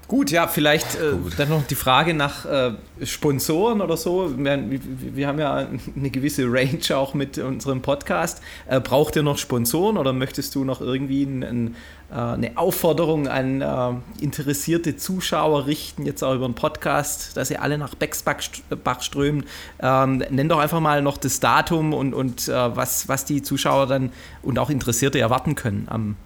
[0.08, 2.72] Gut, ja, vielleicht äh, dann noch die Frage nach äh,
[3.04, 4.32] Sponsoren oder so.
[4.38, 8.40] Wir, wir, haben ja eine gewisse Range auch mit unserem Podcast.
[8.68, 11.76] Äh, braucht ihr noch Sponsoren oder möchtest du noch irgendwie ein, ein,
[12.10, 17.60] äh, eine Aufforderung an äh, interessierte Zuschauer richten, jetzt auch über einen Podcast, dass ihr
[17.60, 19.44] alle nach Bexbach strömen?
[19.78, 23.86] Ähm, nenn doch einfach mal noch das Datum und, und äh, was, was die Zuschauer
[23.86, 26.16] dann und auch Interessierte erwarten können am,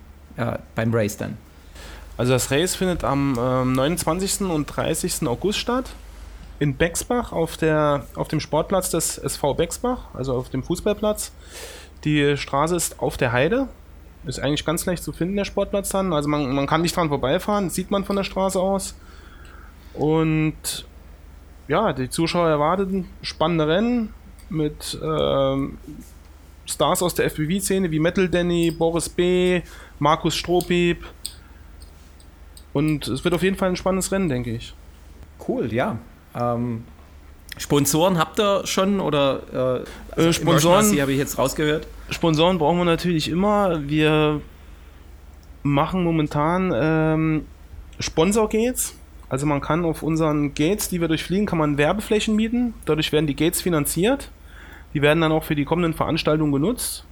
[0.77, 1.37] beim Race dann.
[2.17, 4.43] Also das Race findet am ähm, 29.
[4.43, 5.27] und 30.
[5.27, 5.91] August statt.
[6.59, 11.33] In Bexbach auf, der, auf dem Sportplatz des SV Bexbach, also auf dem Fußballplatz.
[12.05, 13.69] Die Straße ist auf der Heide.
[14.25, 16.13] Ist eigentlich ganz leicht zu finden, der Sportplatz dann.
[16.13, 18.95] Also man, man kann nicht dran vorbeifahren, sieht man von der Straße aus.
[19.95, 20.87] Und
[21.67, 24.15] ja, die Zuschauer erwarten spannende Rennen
[24.49, 25.79] mit ähm,
[26.67, 29.63] Stars aus der FPV-Szene wie Metal Danny, Boris B.,
[29.99, 31.05] Markus Strohpiep,
[32.73, 34.75] und es wird auf jeden Fall ein spannendes Rennen, denke ich.
[35.47, 35.99] Cool, ja.
[36.35, 36.85] Ähm,
[37.59, 41.87] Sponsoren habt ihr schon oder äh, also äh, Sponsoren habe ich jetzt rausgehört.
[42.11, 43.87] Sponsoren brauchen wir natürlich immer.
[43.89, 44.41] Wir
[45.63, 47.47] machen momentan ähm,
[48.01, 48.95] Sponsor-Gates.
[49.29, 52.75] Also man kann auf unseren Gates, die wir durchfliegen, kann man Werbeflächen mieten.
[52.85, 54.31] Dadurch werden die Gates finanziert.
[54.95, 57.05] Die werden dann auch für die kommenden Veranstaltungen genutzt.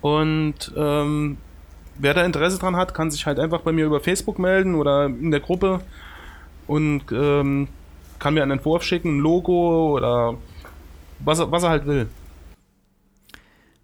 [0.00, 1.38] Und ähm,
[1.98, 5.06] wer da Interesse dran hat, kann sich halt einfach bei mir über Facebook melden oder
[5.06, 5.80] in der Gruppe
[6.66, 7.68] und ähm,
[8.18, 10.36] kann mir einen Entwurf schicken, ein Logo oder
[11.20, 12.08] was, was er halt will.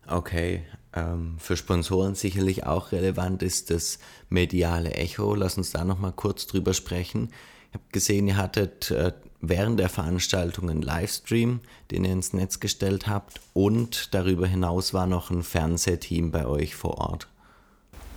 [0.07, 0.63] Okay,
[0.95, 3.99] ähm, für Sponsoren sicherlich auch relevant ist das
[4.29, 5.35] mediale Echo.
[5.35, 7.31] Lass uns da nochmal kurz drüber sprechen.
[7.69, 12.61] Ich habe gesehen, ihr hattet äh, während der Veranstaltung einen Livestream, den ihr ins Netz
[12.61, 17.29] gestellt habt und darüber hinaus war noch ein Fernsehteam bei euch vor Ort.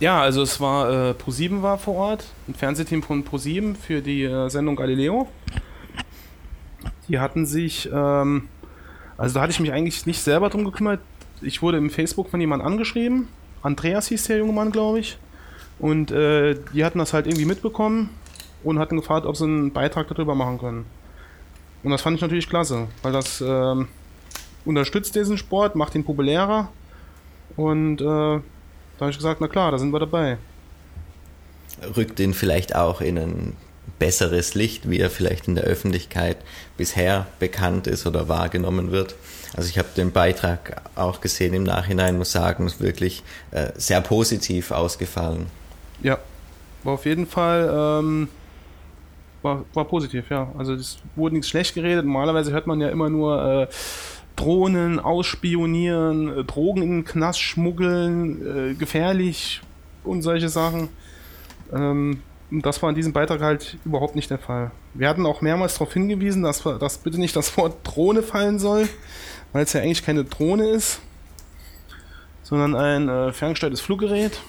[0.00, 4.22] Ja, also es war äh, Pro7 war vor Ort, ein Fernsehteam von Pro7 für die
[4.22, 5.26] äh, Sendung Galileo.
[7.08, 8.48] Die hatten sich, ähm,
[9.16, 11.00] also da hatte ich mich eigentlich nicht selber drum gekümmert.
[11.40, 13.26] Ich wurde im Facebook von jemandem angeschrieben.
[13.62, 15.18] Andreas hieß der junge Mann, glaube ich.
[15.80, 18.10] Und äh, die hatten das halt irgendwie mitbekommen
[18.62, 20.86] und hatten gefragt, ob sie einen Beitrag darüber machen können.
[21.82, 23.88] Und das fand ich natürlich klasse, weil das ähm,
[24.64, 26.68] unterstützt diesen Sport, macht ihn populärer
[27.56, 28.40] und äh,
[28.98, 30.38] da habe ich gesagt, na klar, da sind wir dabei.
[31.96, 33.56] Rückt ihn vielleicht auch in ein
[33.98, 36.36] besseres Licht, wie er vielleicht in der Öffentlichkeit
[36.76, 39.14] bisher bekannt ist oder wahrgenommen wird.
[39.56, 44.00] Also ich habe den Beitrag auch gesehen im Nachhinein, muss sagen, ist wirklich äh, sehr
[44.00, 45.46] positiv ausgefallen.
[46.02, 46.18] Ja,
[46.84, 48.28] war auf jeden Fall ähm,
[49.42, 50.52] war, war positiv, ja.
[50.58, 52.04] Also es wurde nichts schlecht geredet.
[52.04, 53.66] Normalerweise hört man ja immer nur äh,
[54.38, 59.60] Drohnen ausspionieren, äh, Drogen in den Knast schmuggeln, äh, gefährlich
[60.04, 60.88] und solche Sachen.
[61.72, 64.70] Ähm, das war in diesem Beitrag halt überhaupt nicht der Fall.
[64.94, 68.88] Wir hatten auch mehrmals darauf hingewiesen, dass, dass bitte nicht das Wort Drohne fallen soll,
[69.52, 71.00] weil es ja eigentlich keine Drohne ist,
[72.42, 74.40] sondern ein äh, ferngesteuertes Fluggerät.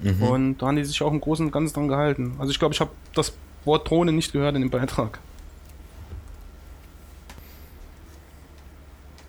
[0.00, 0.22] Mhm.
[0.22, 2.34] Und da haben die sich auch im Großen und Ganzen dran gehalten.
[2.38, 3.32] Also ich glaube, ich habe das
[3.64, 5.20] Wort Drohne nicht gehört in dem Beitrag.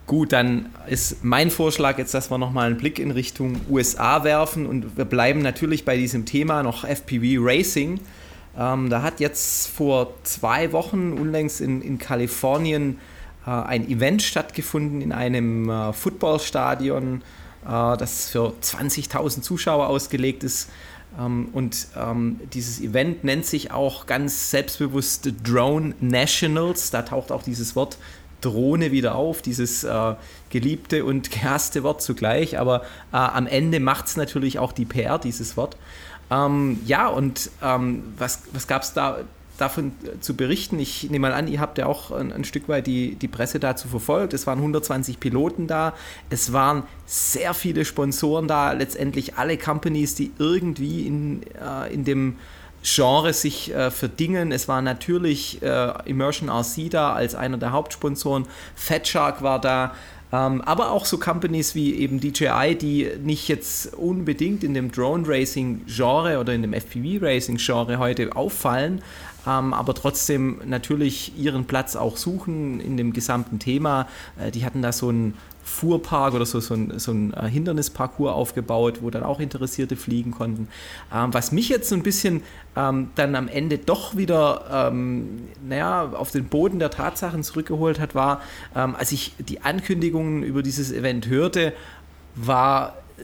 [0.09, 4.65] Gut, dann ist mein Vorschlag jetzt, dass wir nochmal einen Blick in Richtung USA werfen
[4.65, 7.99] und wir bleiben natürlich bei diesem Thema noch FPV Racing.
[8.57, 12.97] Ähm, da hat jetzt vor zwei Wochen unlängst in, in Kalifornien
[13.45, 17.21] äh, ein Event stattgefunden in einem äh, Footballstadion,
[17.63, 20.71] äh, das für 20.000 Zuschauer ausgelegt ist.
[21.19, 26.89] Ähm, und ähm, dieses Event nennt sich auch ganz selbstbewusst Drone Nationals.
[26.89, 27.99] Da taucht auch dieses Wort
[28.41, 30.15] Drohne wieder auf, dieses äh,
[30.49, 35.19] geliebte und gehasste Wort zugleich, aber äh, am Ende macht es natürlich auch die PR,
[35.19, 35.77] dieses Wort.
[36.31, 39.19] Ähm, ja, und ähm, was, was gab es da
[39.57, 40.79] davon zu berichten?
[40.79, 43.59] Ich nehme mal an, ihr habt ja auch ein, ein, Stück weit die, die Presse
[43.59, 44.33] dazu verfolgt.
[44.33, 45.93] Es waren 120 Piloten da,
[46.29, 52.37] es waren sehr viele Sponsoren da, letztendlich alle Companies, die irgendwie in, äh, in dem
[52.83, 54.51] Genre sich äh, verdingen.
[54.51, 58.45] Es war natürlich äh, Immersion RC da als einer der Hauptsponsoren.
[58.75, 59.93] Fat Shark war da.
[60.31, 65.27] Ähm, aber auch so Companies wie eben DJI, die nicht jetzt unbedingt in dem Drone
[65.27, 69.01] Racing Genre oder in dem FPV Racing Genre heute auffallen,
[69.47, 74.07] ähm, aber trotzdem natürlich ihren Platz auch suchen in dem gesamten Thema.
[74.39, 75.33] Äh, die hatten da so ein
[75.63, 80.31] Fuhrpark oder so, so ein, so ein äh, Hindernisparcours aufgebaut, wo dann auch Interessierte fliegen
[80.31, 80.67] konnten.
[81.13, 82.41] Ähm, was mich jetzt so ein bisschen
[82.75, 88.15] ähm, dann am Ende doch wieder, ähm, naja, auf den Boden der Tatsachen zurückgeholt hat,
[88.15, 88.41] war,
[88.75, 91.73] ähm, als ich die Ankündigungen über dieses Event hörte,
[92.35, 93.21] war äh,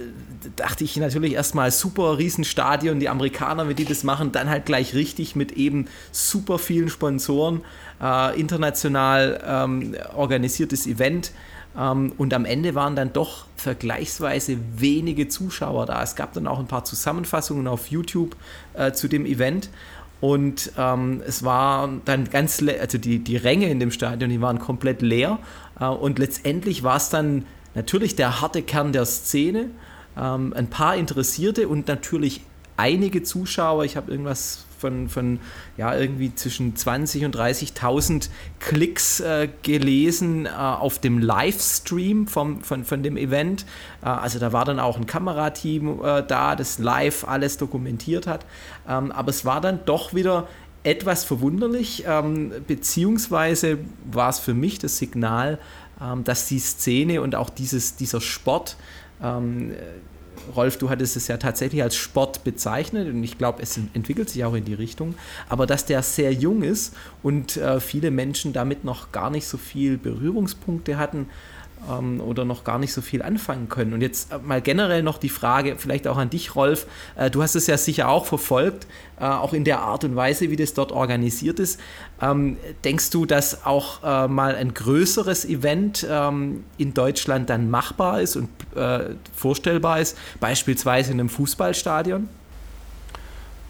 [0.55, 4.93] dachte ich natürlich erstmal super Riesenstadion, die Amerikaner, wenn die das machen, dann halt gleich
[4.93, 7.61] richtig mit eben super vielen Sponsoren,
[8.01, 11.31] äh, international ähm, organisiertes Event.
[11.77, 16.01] Ähm, und am Ende waren dann doch vergleichsweise wenige Zuschauer da.
[16.01, 18.35] Es gab dann auch ein paar Zusammenfassungen auf YouTube
[18.73, 19.69] äh, zu dem Event.
[20.21, 24.59] Und ähm, es war dann ganz, also die, die Ränge in dem Stadion, die waren
[24.59, 25.39] komplett leer.
[25.79, 29.69] Äh, und letztendlich war es dann natürlich der harte Kern der Szene,
[30.17, 32.41] ähm, ein paar Interessierte und natürlich
[32.77, 33.83] einige Zuschauer.
[33.83, 35.39] Ich habe irgendwas von, von
[35.77, 42.85] ja, irgendwie zwischen 20 und 30.000 Klicks äh, gelesen äh, auf dem Livestream vom, von,
[42.85, 43.65] von dem Event.
[44.03, 48.45] Äh, also da war dann auch ein Kamerateam äh, da, das live alles dokumentiert hat.
[48.87, 50.47] Ähm, aber es war dann doch wieder
[50.83, 53.79] etwas verwunderlich, ähm, beziehungsweise
[54.11, 55.57] war es für mich das Signal,
[55.99, 58.77] ähm, dass die Szene und auch dieses, dieser Sport
[59.23, 59.73] ähm,
[60.55, 64.43] Rolf, du hattest es ja tatsächlich als Sport bezeichnet und ich glaube, es entwickelt sich
[64.43, 65.15] auch in die Richtung,
[65.49, 69.57] aber dass der sehr jung ist und äh, viele Menschen damit noch gar nicht so
[69.57, 71.27] viel Berührungspunkte hatten,
[71.89, 73.93] ähm, oder noch gar nicht so viel anfangen können.
[73.93, 76.87] Und jetzt äh, mal generell noch die Frage, vielleicht auch an dich, Rolf.
[77.15, 78.87] Äh, du hast es ja sicher auch verfolgt,
[79.19, 81.79] äh, auch in der Art und Weise, wie das dort organisiert ist.
[82.21, 88.21] Ähm, denkst du, dass auch äh, mal ein größeres Event ähm, in Deutschland dann machbar
[88.21, 92.29] ist und äh, vorstellbar ist, beispielsweise in einem Fußballstadion?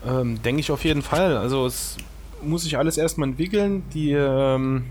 [0.07, 1.37] Ähm, denke ich auf jeden Fall.
[1.37, 1.97] Also es
[2.43, 3.83] muss sich alles erstmal entwickeln.
[3.93, 4.85] Die ähm,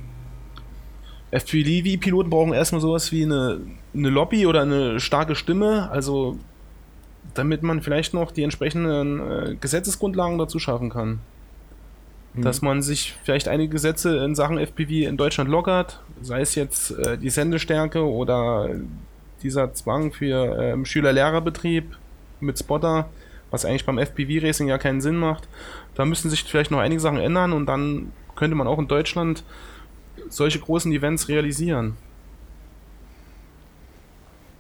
[1.35, 3.61] FPV-Piloten brauchen erstmal sowas wie eine,
[3.93, 6.39] eine Lobby oder eine starke Stimme, also
[7.35, 11.19] damit man vielleicht noch die entsprechenden äh, Gesetzesgrundlagen dazu schaffen kann.
[12.35, 12.43] Mhm.
[12.43, 16.93] Dass man sich vielleicht einige Gesetze in Sachen FPV in Deutschland lockert, sei es jetzt
[16.93, 18.71] äh, die Sendestärke oder
[19.43, 21.97] dieser Zwang für ähm, Schüler-Lehrer-Betrieb
[22.41, 23.09] mit Spotter,
[23.51, 25.49] was eigentlich beim FPV-Racing ja keinen Sinn macht.
[25.95, 29.45] Da müssten sich vielleicht noch einige Sachen ändern und dann könnte man auch in Deutschland
[30.29, 31.97] solche großen Events realisieren.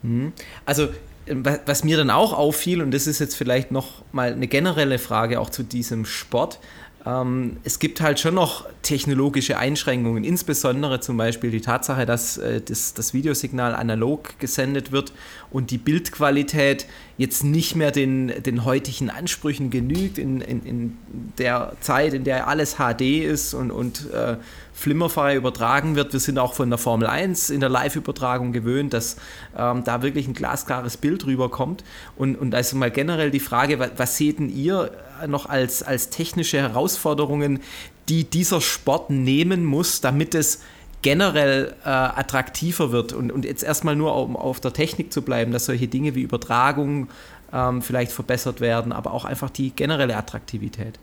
[0.02, 0.32] Mhm.
[0.64, 0.88] Also
[1.26, 5.40] was mir dann auch auffiel, und das ist jetzt vielleicht noch mal eine generelle Frage
[5.40, 6.60] auch zu diesem Sport,
[7.06, 12.62] ähm, es gibt halt schon noch technologische Einschränkungen, insbesondere zum Beispiel die Tatsache, dass äh,
[12.62, 15.12] das, das, Videosignal analog gesendet wird
[15.50, 16.86] und die Bildqualität
[17.18, 20.98] jetzt nicht mehr den, den heutigen Ansprüchen genügt, in, in, in
[21.38, 24.36] der Zeit, in der alles HD ist und, und äh,
[24.74, 26.12] flimmerfrei übertragen wird.
[26.12, 29.16] Wir sind auch von der Formel 1 in der Live-Übertragung gewöhnt, dass
[29.56, 31.84] ähm, da wirklich ein glasklares Bild rüberkommt.
[32.16, 34.90] Und, und also mal generell die Frage, was, was seht ihr
[35.28, 37.60] noch als, als technische Herausforderungen,
[38.08, 40.60] die dieser Sport nehmen muss, damit es
[41.02, 45.52] generell äh, attraktiver wird und, und jetzt erstmal nur um auf der Technik zu bleiben,
[45.52, 47.08] dass solche Dinge wie Übertragung
[47.52, 50.98] ähm, vielleicht verbessert werden, aber auch einfach die generelle Attraktivität.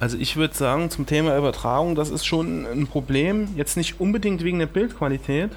[0.00, 3.48] Also ich würde sagen, zum Thema Übertragung, das ist schon ein Problem.
[3.56, 5.50] Jetzt nicht unbedingt wegen der Bildqualität,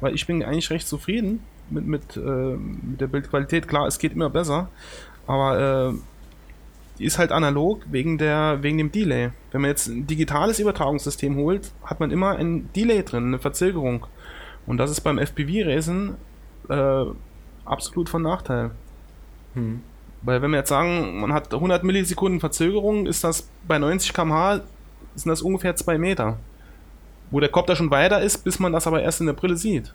[0.00, 3.66] weil ich bin eigentlich recht zufrieden mit, mit, äh, mit der Bildqualität.
[3.66, 4.68] Klar, es geht immer besser,
[5.26, 5.98] aber äh,
[6.98, 9.30] die ist halt analog wegen, der, wegen dem Delay.
[9.50, 14.06] Wenn man jetzt ein digitales Übertragungssystem holt, hat man immer ein Delay drin, eine Verzögerung.
[14.66, 16.14] Und das ist beim FPV-Racen
[16.68, 17.04] äh,
[17.64, 18.70] absolut von Nachteil.
[19.54, 19.82] Hm.
[20.24, 24.60] Weil wenn wir jetzt sagen, man hat 100 Millisekunden Verzögerung, ist das bei 90 km/h
[25.14, 26.38] sind das ungefähr 2 Meter.
[27.30, 29.92] Wo der Kopter schon weiter ist, bis man das aber erst in der Brille sieht.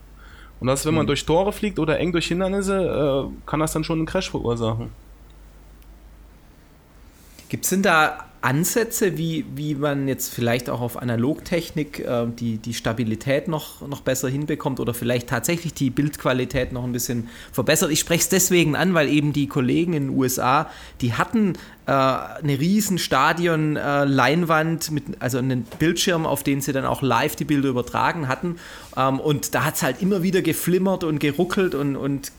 [0.59, 1.07] Und das, wenn man hm.
[1.07, 4.91] durch Tore fliegt oder eng durch Hindernisse, äh, kann das dann schon einen Crash verursachen.
[7.49, 12.57] Gibt es denn da Ansätze, wie, wie man jetzt vielleicht auch auf Analogtechnik äh, die,
[12.57, 17.91] die Stabilität noch, noch besser hinbekommt oder vielleicht tatsächlich die Bildqualität noch ein bisschen verbessert.
[17.91, 20.69] Ich spreche es deswegen an, weil eben die Kollegen in den USA,
[21.01, 26.85] die hatten äh, eine riesen Stadion-Leinwand, äh, mit, also einen Bildschirm, auf den sie dann
[26.85, 28.55] auch live die Bilder übertragen hatten.
[28.95, 32.31] Ähm, und da hat es halt immer wieder geflimmert und geruckelt und, und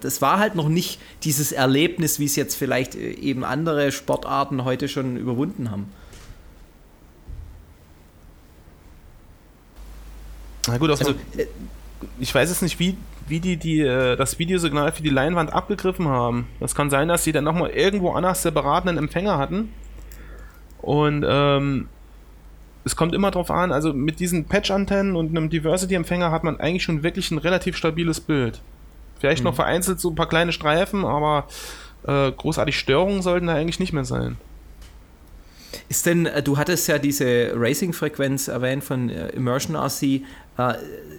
[0.00, 4.64] das war halt noch nicht dieses Erlebnis, wie es jetzt vielleicht äh, eben andere Sportarten
[4.64, 5.90] heute schon überwunden haben.
[10.68, 11.46] Na gut, also, äh,
[12.18, 12.96] ich weiß jetzt nicht, wie,
[13.28, 16.46] wie die, die das Videosignal für die Leinwand abgegriffen haben.
[16.60, 19.70] Das kann sein, dass sie dann nochmal irgendwo anders separaten Empfänger hatten.
[20.80, 21.88] Und ähm,
[22.84, 26.82] es kommt immer drauf an, also mit diesen Patch-Antennen und einem Diversity-Empfänger hat man eigentlich
[26.82, 28.62] schon wirklich ein relativ stabiles Bild.
[29.20, 29.50] Vielleicht mhm.
[29.50, 31.46] noch vereinzelt so ein paar kleine Streifen, aber
[32.06, 34.36] äh, großartig Störungen sollten da eigentlich nicht mehr sein.
[35.88, 40.22] Ist denn, äh, du hattest ja diese Racing-Frequenz erwähnt von äh, Immersion RC, äh,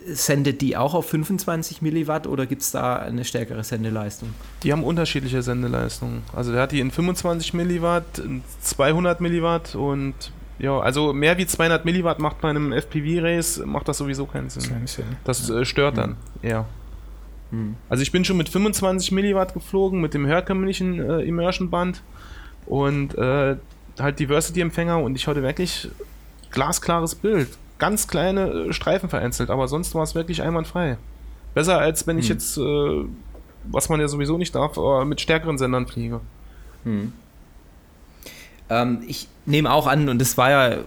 [0.08, 4.34] sendet die auch auf 25 Milliwatt oder gibt es da eine stärkere Sendeleistung?
[4.64, 6.24] Die haben unterschiedliche Sendeleistungen.
[6.36, 8.22] Also der hat die in 25 Milliwatt,
[8.62, 10.16] 200 Milliwatt und
[10.60, 14.70] ja, also mehr wie 200 Milliwatt macht bei einem FPV-Race, macht das sowieso keinen Sinn.
[14.70, 15.06] Kein Sinn.
[15.24, 16.50] Das äh, stört dann mhm.
[17.52, 17.76] Mhm.
[17.90, 22.02] Also ich bin schon mit 25 Milliwatt geflogen, mit dem herkömmlichen äh, Immersion-Band
[22.66, 23.58] und äh,
[24.00, 25.90] halt Diversity-Empfänger und ich hatte wirklich
[26.52, 27.50] glasklares Bild.
[27.78, 30.98] Ganz kleine äh, Streifen vereinzelt, aber sonst war es wirklich einwandfrei.
[31.54, 32.34] Besser als wenn ich mhm.
[32.34, 33.06] jetzt, äh,
[33.66, 36.22] was man ja sowieso nicht darf, mit stärkeren Sendern fliege.
[36.84, 37.14] Mhm.
[38.72, 40.78] Ähm, ich nehme auch an, und das war ja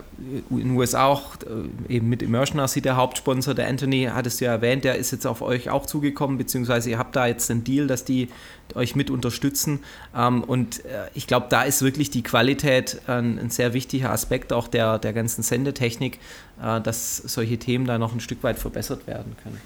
[0.49, 4.41] in den USA auch äh, eben mit Immersion RC der Hauptsponsor, der Anthony hat es
[4.41, 7.62] ja erwähnt, der ist jetzt auf euch auch zugekommen, beziehungsweise ihr habt da jetzt einen
[7.62, 8.30] Deal, dass die
[8.74, 9.80] euch mit unterstützen.
[10.16, 14.66] Ähm, und äh, ich glaube, da ist wirklich die Qualität ein, sehr wichtiger Aspekt auch
[14.66, 16.18] der, der ganzen Sendetechnik,
[16.62, 19.61] äh, dass solche Themen da noch ein Stück weit verbessert werden können.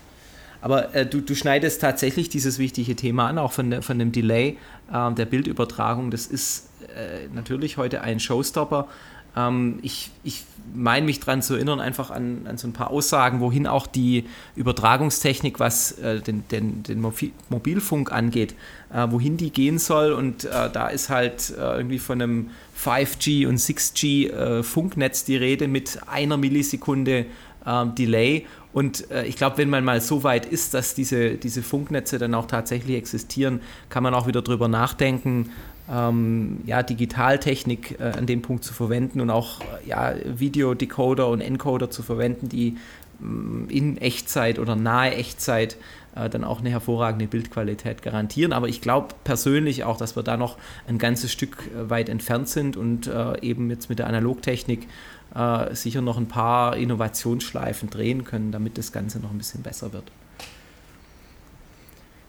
[0.61, 4.13] Aber äh, du, du, schneidest tatsächlich dieses wichtige Thema an, auch von, der, von dem
[4.13, 4.57] Delay
[4.93, 6.11] äh, der Bildübertragung.
[6.11, 8.89] Das ist äh, natürlich heute ein Showstopper.
[9.37, 10.45] Ähm, ich ich
[10.75, 14.25] meine mich daran zu erinnern, einfach an, an, so ein paar Aussagen, wohin auch die
[14.55, 17.01] Übertragungstechnik, was äh, den, den, den,
[17.49, 18.55] Mobilfunk angeht,
[18.93, 20.13] äh, wohin die gehen soll.
[20.13, 25.69] Und äh, da ist halt irgendwie von einem 5G und 6G äh, Funknetz die Rede
[25.69, 27.27] mit einer Millisekunde
[27.67, 28.47] ähm, Delay.
[28.79, 32.33] Und äh, ich glaube, wenn man mal so weit ist, dass diese, diese Funknetze dann
[32.33, 33.59] auch tatsächlich existieren,
[33.89, 35.51] kann man auch wieder drüber nachdenken,
[35.91, 41.91] ähm, ja, Digitaltechnik äh, an dem Punkt zu verwenden und auch ja, Videodecoder und Encoder
[41.91, 42.77] zu verwenden, die
[43.19, 45.77] mm, in Echtzeit oder nahe Echtzeit
[46.15, 48.53] äh, dann auch eine hervorragende Bildqualität garantieren.
[48.53, 50.57] Aber ich glaube persönlich auch, dass wir da noch
[50.87, 54.87] ein ganzes Stück äh, weit entfernt sind und äh, eben jetzt mit der Analogtechnik
[55.35, 59.93] äh, sicher noch ein paar Innovationsschleifen drehen können, damit das Ganze noch ein bisschen besser
[59.93, 60.11] wird.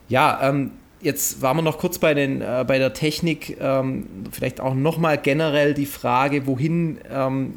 [0.08, 0.72] Ja, ähm,
[1.02, 3.58] Jetzt waren wir noch kurz bei, den, äh, bei der Technik.
[3.62, 7.54] Ähm, vielleicht auch nochmal generell die Frage, wohin, ähm,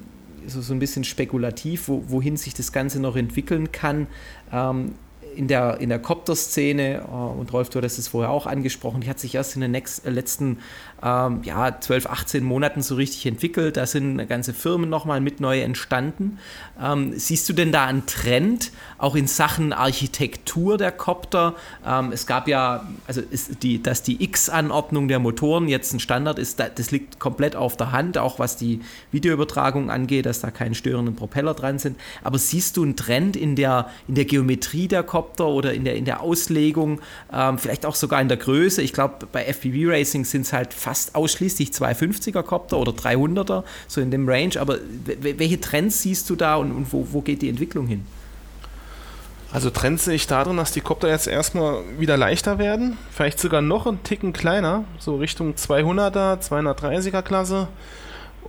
[0.46, 4.06] so, so ein bisschen spekulativ, wo, wohin sich das Ganze noch entwickeln kann.
[4.52, 4.92] Ähm,
[5.34, 9.10] in der, in der Copter-Szene, äh, und Rolf, du hattest es vorher auch angesprochen, die
[9.10, 10.58] hat sich erst in den next, äh, letzten
[11.02, 13.76] ähm, ja, 12, 18 Monaten so richtig entwickelt.
[13.76, 16.38] Da sind ganze Firmen nochmal mit neu entstanden.
[16.80, 21.54] Ähm, siehst du denn da einen Trend, auch in Sachen Architektur der Copter?
[21.84, 23.20] Ähm, es gab ja, also
[23.62, 27.90] die, dass die X-Anordnung der Motoren jetzt ein Standard ist, das liegt komplett auf der
[27.90, 28.80] Hand, auch was die
[29.10, 31.98] Videoübertragung angeht, dass da keine störenden Propeller dran sind.
[32.22, 35.96] Aber siehst du einen Trend in der, in der Geometrie der Copter oder in der,
[35.96, 37.00] in der Auslegung,
[37.32, 38.82] ähm, vielleicht auch sogar in der Größe?
[38.82, 43.64] Ich glaube, bei FPV Racing sind es halt fast fast ausschließlich 250er Copter oder 300er,
[43.88, 44.60] so in dem Range.
[44.60, 44.76] Aber
[45.20, 48.04] welche Trends siehst du da und, und wo, wo geht die Entwicklung hin?
[49.50, 53.62] Also Trends sehe ich darin, dass die Copter jetzt erstmal wieder leichter werden, vielleicht sogar
[53.62, 57.68] noch einen Ticken kleiner, so Richtung 200er, 230er Klasse.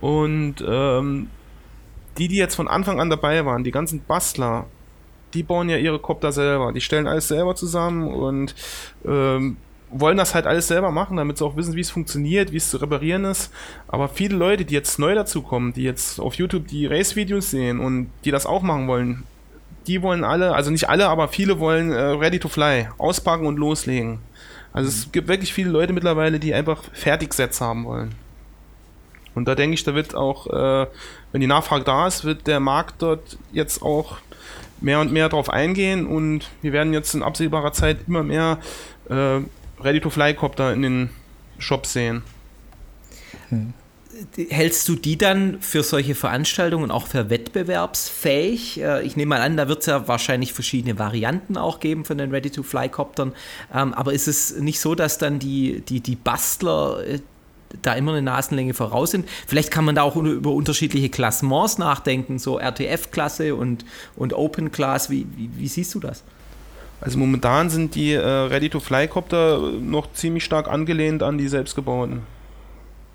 [0.00, 1.30] Und ähm,
[2.18, 4.66] die, die jetzt von Anfang an dabei waren, die ganzen Bastler,
[5.32, 6.72] die bauen ja ihre Copter selber.
[6.72, 8.54] Die stellen alles selber zusammen und
[9.06, 9.56] ähm,
[9.96, 12.68] wollen das halt alles selber machen, damit sie auch wissen, wie es funktioniert, wie es
[12.70, 13.52] zu reparieren ist.
[13.86, 18.10] Aber viele Leute, die jetzt neu dazukommen, die jetzt auf YouTube die Race-Videos sehen und
[18.24, 19.22] die das auch machen wollen,
[19.86, 23.56] die wollen alle, also nicht alle, aber viele wollen äh, ready to fly, auspacken und
[23.56, 24.18] loslegen.
[24.72, 28.14] Also es gibt wirklich viele Leute mittlerweile, die einfach Fertigsets haben wollen.
[29.36, 30.86] Und da denke ich, da wird auch, äh,
[31.30, 34.18] wenn die Nachfrage da ist, wird der Markt dort jetzt auch
[34.80, 38.58] mehr und mehr drauf eingehen und wir werden jetzt in absehbarer Zeit immer mehr
[39.08, 39.40] äh,
[39.80, 41.10] Ready-to-Fly-Copter in den
[41.58, 42.22] Shops sehen.
[43.48, 43.74] Hm.
[44.48, 48.80] Hältst du die dann für solche Veranstaltungen auch für wettbewerbsfähig?
[48.80, 52.18] Äh, ich nehme mal an, da wird es ja wahrscheinlich verschiedene Varianten auch geben von
[52.18, 53.32] den Ready-to-Fly-Coptern.
[53.74, 57.20] Ähm, aber ist es nicht so, dass dann die, die, die Bastler äh,
[57.82, 59.28] da immer eine Nasenlänge voraus sind?
[59.48, 65.10] Vielleicht kann man da auch über unterschiedliche Klassements nachdenken, so RTF-Klasse und, und Open-Class.
[65.10, 66.22] Wie, wie, wie siehst du das?
[67.00, 72.22] Also momentan sind die äh, Ready-to-Fly-Copter noch ziemlich stark angelehnt an die selbstgebauten.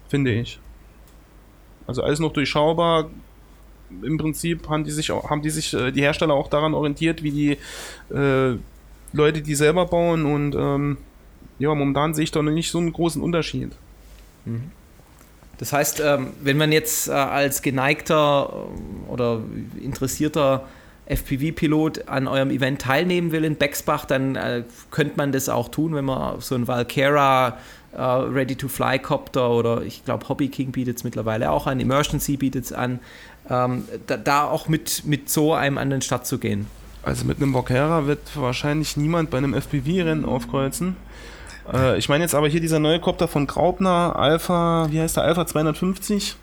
[0.10, 0.60] Finde ich.
[1.88, 3.10] Also alles noch durchschaubar.
[4.04, 7.32] Im Prinzip haben die sich, haben die, sich äh, die Hersteller auch daran orientiert, wie
[7.32, 8.58] die äh,
[9.12, 10.98] Leute die selber bauen und ähm,
[11.58, 13.72] ja, momentan sehe ich da noch nicht so einen großen Unterschied.
[14.46, 14.72] Mhm.
[15.58, 18.54] Das heißt, ähm, wenn man jetzt äh, als geneigter
[19.08, 19.42] äh, oder
[19.82, 20.68] interessierter
[21.10, 25.96] FPV-Pilot an eurem Event teilnehmen will in Bexbach, dann äh, könnte man das auch tun,
[25.96, 27.58] wenn man so ein Valkera
[27.92, 32.74] äh, Ready-to-Fly-Copter oder ich glaube Hobby King bietet es mittlerweile auch an, Emergency bietet es
[32.74, 33.00] an,
[33.50, 36.68] ähm, da, da, auch mit, mit so einem an den Start zu gehen.
[37.02, 40.96] Also mit einem Valkera wird wahrscheinlich niemand bei einem FPV-Rennen aufkreuzen.
[41.74, 45.24] Äh, ich meine jetzt aber hier dieser neue Copter von Graupner, Alpha, wie heißt der,
[45.24, 46.36] Alpha 250?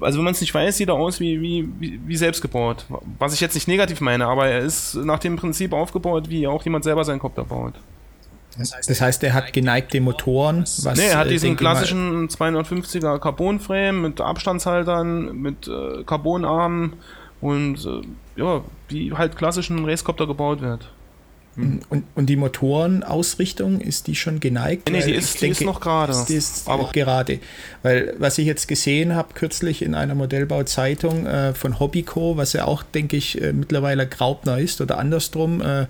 [0.00, 2.86] Also wenn man es nicht weiß, sieht er aus wie, wie, wie, wie selbst gebaut.
[3.18, 6.62] Was ich jetzt nicht negativ meine, aber er ist nach dem Prinzip aufgebaut, wie auch
[6.64, 7.74] jemand selber seinen Copter baut.
[8.56, 10.60] Das heißt, er hat geneigte Motoren.
[10.60, 16.94] Was, nee, er hat äh, diesen klassischen 250er Carbon-Frame mit Abstandshaltern, mit äh, Carbonarmen
[17.40, 20.88] und äh, ja, wie halt klassischen Racecopter gebaut wird.
[21.56, 21.80] Mhm.
[21.88, 24.90] Und, und die Motorenausrichtung, ist die schon geneigt?
[24.90, 26.14] Nee, die ist, denke, die ist noch gerade.
[26.28, 27.40] Die ist aber gerade.
[27.82, 32.64] Weil was ich jetzt gesehen habe, kürzlich in einer Modellbauzeitung äh, von Hobbyco, was ja
[32.64, 35.86] auch, denke ich, äh, mittlerweile Graupner ist oder andersrum, äh,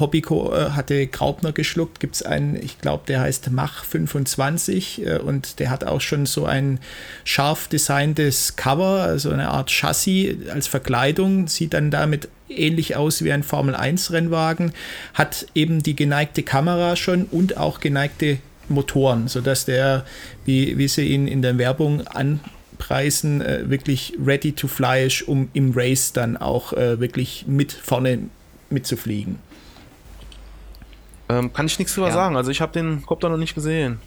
[0.00, 5.18] Hobbyco äh, hatte Graupner geschluckt, gibt es einen, ich glaube, der heißt Mach 25 äh,
[5.18, 6.78] und der hat auch schon so ein
[7.24, 13.32] scharf designtes Cover, also eine Art Chassis als Verkleidung, sieht dann damit ähnlich aus wie
[13.32, 14.72] ein Formel 1 Rennwagen,
[15.14, 18.38] hat eben die geneigte Kamera schon und auch geneigte
[18.68, 20.04] Motoren, sodass der,
[20.44, 25.48] wie, wie sie ihn in der Werbung anpreisen, äh, wirklich ready to fly ist, um
[25.52, 28.18] im Race dann auch äh, wirklich mit vorne
[28.70, 29.38] mitzufliegen.
[31.28, 32.14] Ähm, kann ich nichts drüber ja.
[32.14, 32.36] sagen.
[32.36, 34.00] Also ich habe den Copter noch nicht gesehen.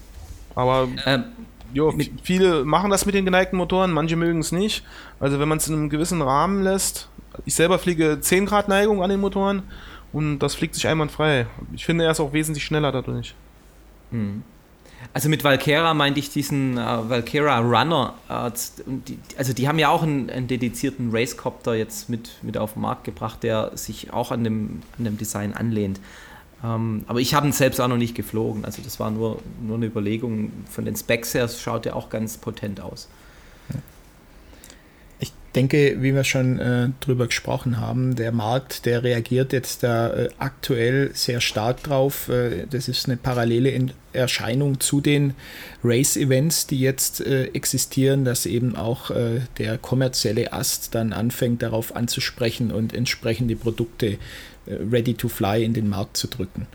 [0.55, 1.25] Aber ähm,
[1.73, 1.93] jo,
[2.23, 4.83] viele machen das mit den geneigten Motoren, manche mögen es nicht.
[5.19, 7.09] Also wenn man es in einem gewissen Rahmen lässt.
[7.45, 9.63] Ich selber fliege 10 Grad Neigung an den Motoren
[10.11, 11.45] und das fliegt sich einwandfrei.
[11.73, 13.35] Ich finde er ist auch wesentlich schneller dadurch.
[14.11, 14.43] Mhm.
[15.13, 18.13] Also mit Valkera meinte ich diesen äh, Valkera Runner.
[18.27, 18.51] Äh,
[18.85, 22.81] die, also die haben ja auch einen, einen, dedizierten Racecopter jetzt mit, mit auf den
[22.81, 25.99] Markt gebracht, der sich auch an dem, an dem Design anlehnt.
[26.63, 28.65] Ähm, aber ich habe ihn selbst auch noch nicht geflogen.
[28.65, 30.51] Also das war nur, nur eine Überlegung.
[30.69, 33.07] Von den Specs her schaut er auch ganz potent aus.
[35.21, 40.13] Ich denke, wie wir schon äh, drüber gesprochen haben, der Markt, der reagiert jetzt da
[40.13, 42.29] äh, aktuell sehr stark drauf.
[42.29, 45.33] Äh, das ist eine parallele in Erscheinung zu den
[45.83, 51.95] Race-Events, die jetzt äh, existieren, dass eben auch äh, der kommerzielle Ast dann anfängt darauf
[51.95, 54.17] anzusprechen und entsprechende Produkte
[54.69, 56.67] ready to fly in den Markt zu drücken.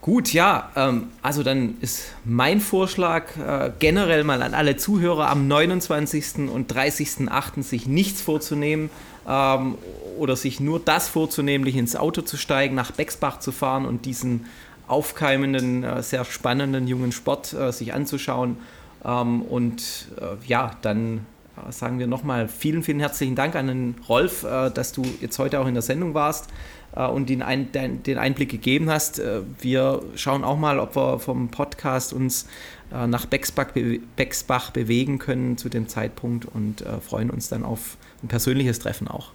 [0.00, 5.46] Gut, ja, ähm, also dann ist mein Vorschlag äh, generell mal an alle Zuhörer am
[5.46, 6.48] 29.
[6.50, 7.62] und 30.8.
[7.62, 8.88] sich nichts vorzunehmen
[9.28, 9.76] ähm,
[10.18, 14.46] oder sich nur das vorzunehmen, ins Auto zu steigen, nach Bexbach zu fahren und diesen
[14.88, 18.56] aufkeimenden, äh, sehr spannenden jungen Sport äh, sich anzuschauen.
[19.04, 21.26] Ähm, und äh, ja, dann
[21.70, 25.60] sagen wir nochmal vielen, vielen herzlichen Dank an den Rolf, äh, dass du jetzt heute
[25.60, 26.48] auch in der Sendung warst
[26.94, 29.18] äh, und den, Ein den Einblick gegeben hast.
[29.18, 32.46] Äh, wir schauen auch mal, ob wir vom Podcast uns
[32.92, 33.68] nach Bexbach,
[34.16, 39.30] Bexbach bewegen können zu dem Zeitpunkt und freuen uns dann auf ein persönliches Treffen auch.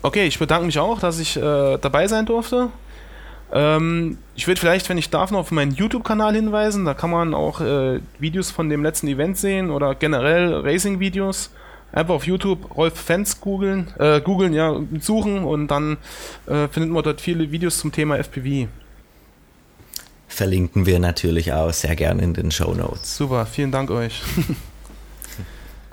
[0.00, 1.40] Okay, ich bedanke mich auch, dass ich äh,
[1.76, 2.70] dabei sein durfte.
[3.52, 6.84] Ähm, ich würde vielleicht, wenn ich darf, noch auf meinen YouTube-Kanal hinweisen.
[6.84, 11.50] Da kann man auch äh, Videos von dem letzten Event sehen oder generell Racing-Videos.
[11.90, 15.96] Einfach auf YouTube Rolf Fans googeln, äh, googeln, ja, suchen und dann
[16.46, 18.68] äh, findet man dort viele Videos zum Thema FPV.
[20.28, 23.16] Verlinken wir natürlich auch sehr gerne in den Show Notes.
[23.16, 24.22] Super, vielen Dank euch.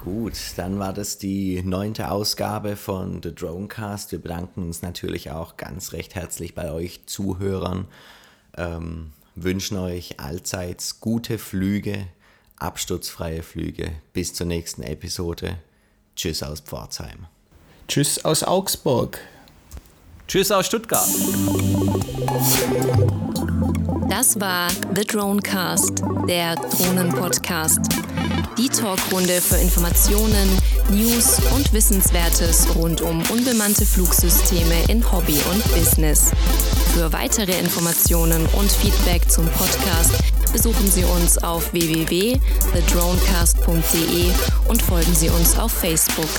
[0.06, 4.12] Gut, dann war das die neunte Ausgabe von The Dronecast.
[4.12, 7.88] Wir bedanken uns natürlich auch ganz recht herzlich bei euch Zuhörern.
[8.56, 12.06] Ähm, wünschen euch allseits gute Flüge,
[12.58, 13.94] absturzfreie Flüge.
[14.14, 15.58] Bis zur nächsten Episode.
[16.16, 17.26] Tschüss aus Pforzheim.
[17.88, 19.20] Tschüss aus Augsburg.
[20.28, 21.10] Tschüss aus Stuttgart.
[24.08, 27.80] Das war The Dronecast, der Drohnenpodcast.
[28.58, 30.50] Die Talkrunde für Informationen,
[30.90, 36.32] News und Wissenswertes rund um unbemannte Flugsysteme in Hobby und Business.
[36.94, 40.14] Für weitere Informationen und Feedback zum Podcast
[40.54, 44.32] besuchen Sie uns auf www.thedronecast.de
[44.70, 46.30] und folgen Sie uns auf Facebook.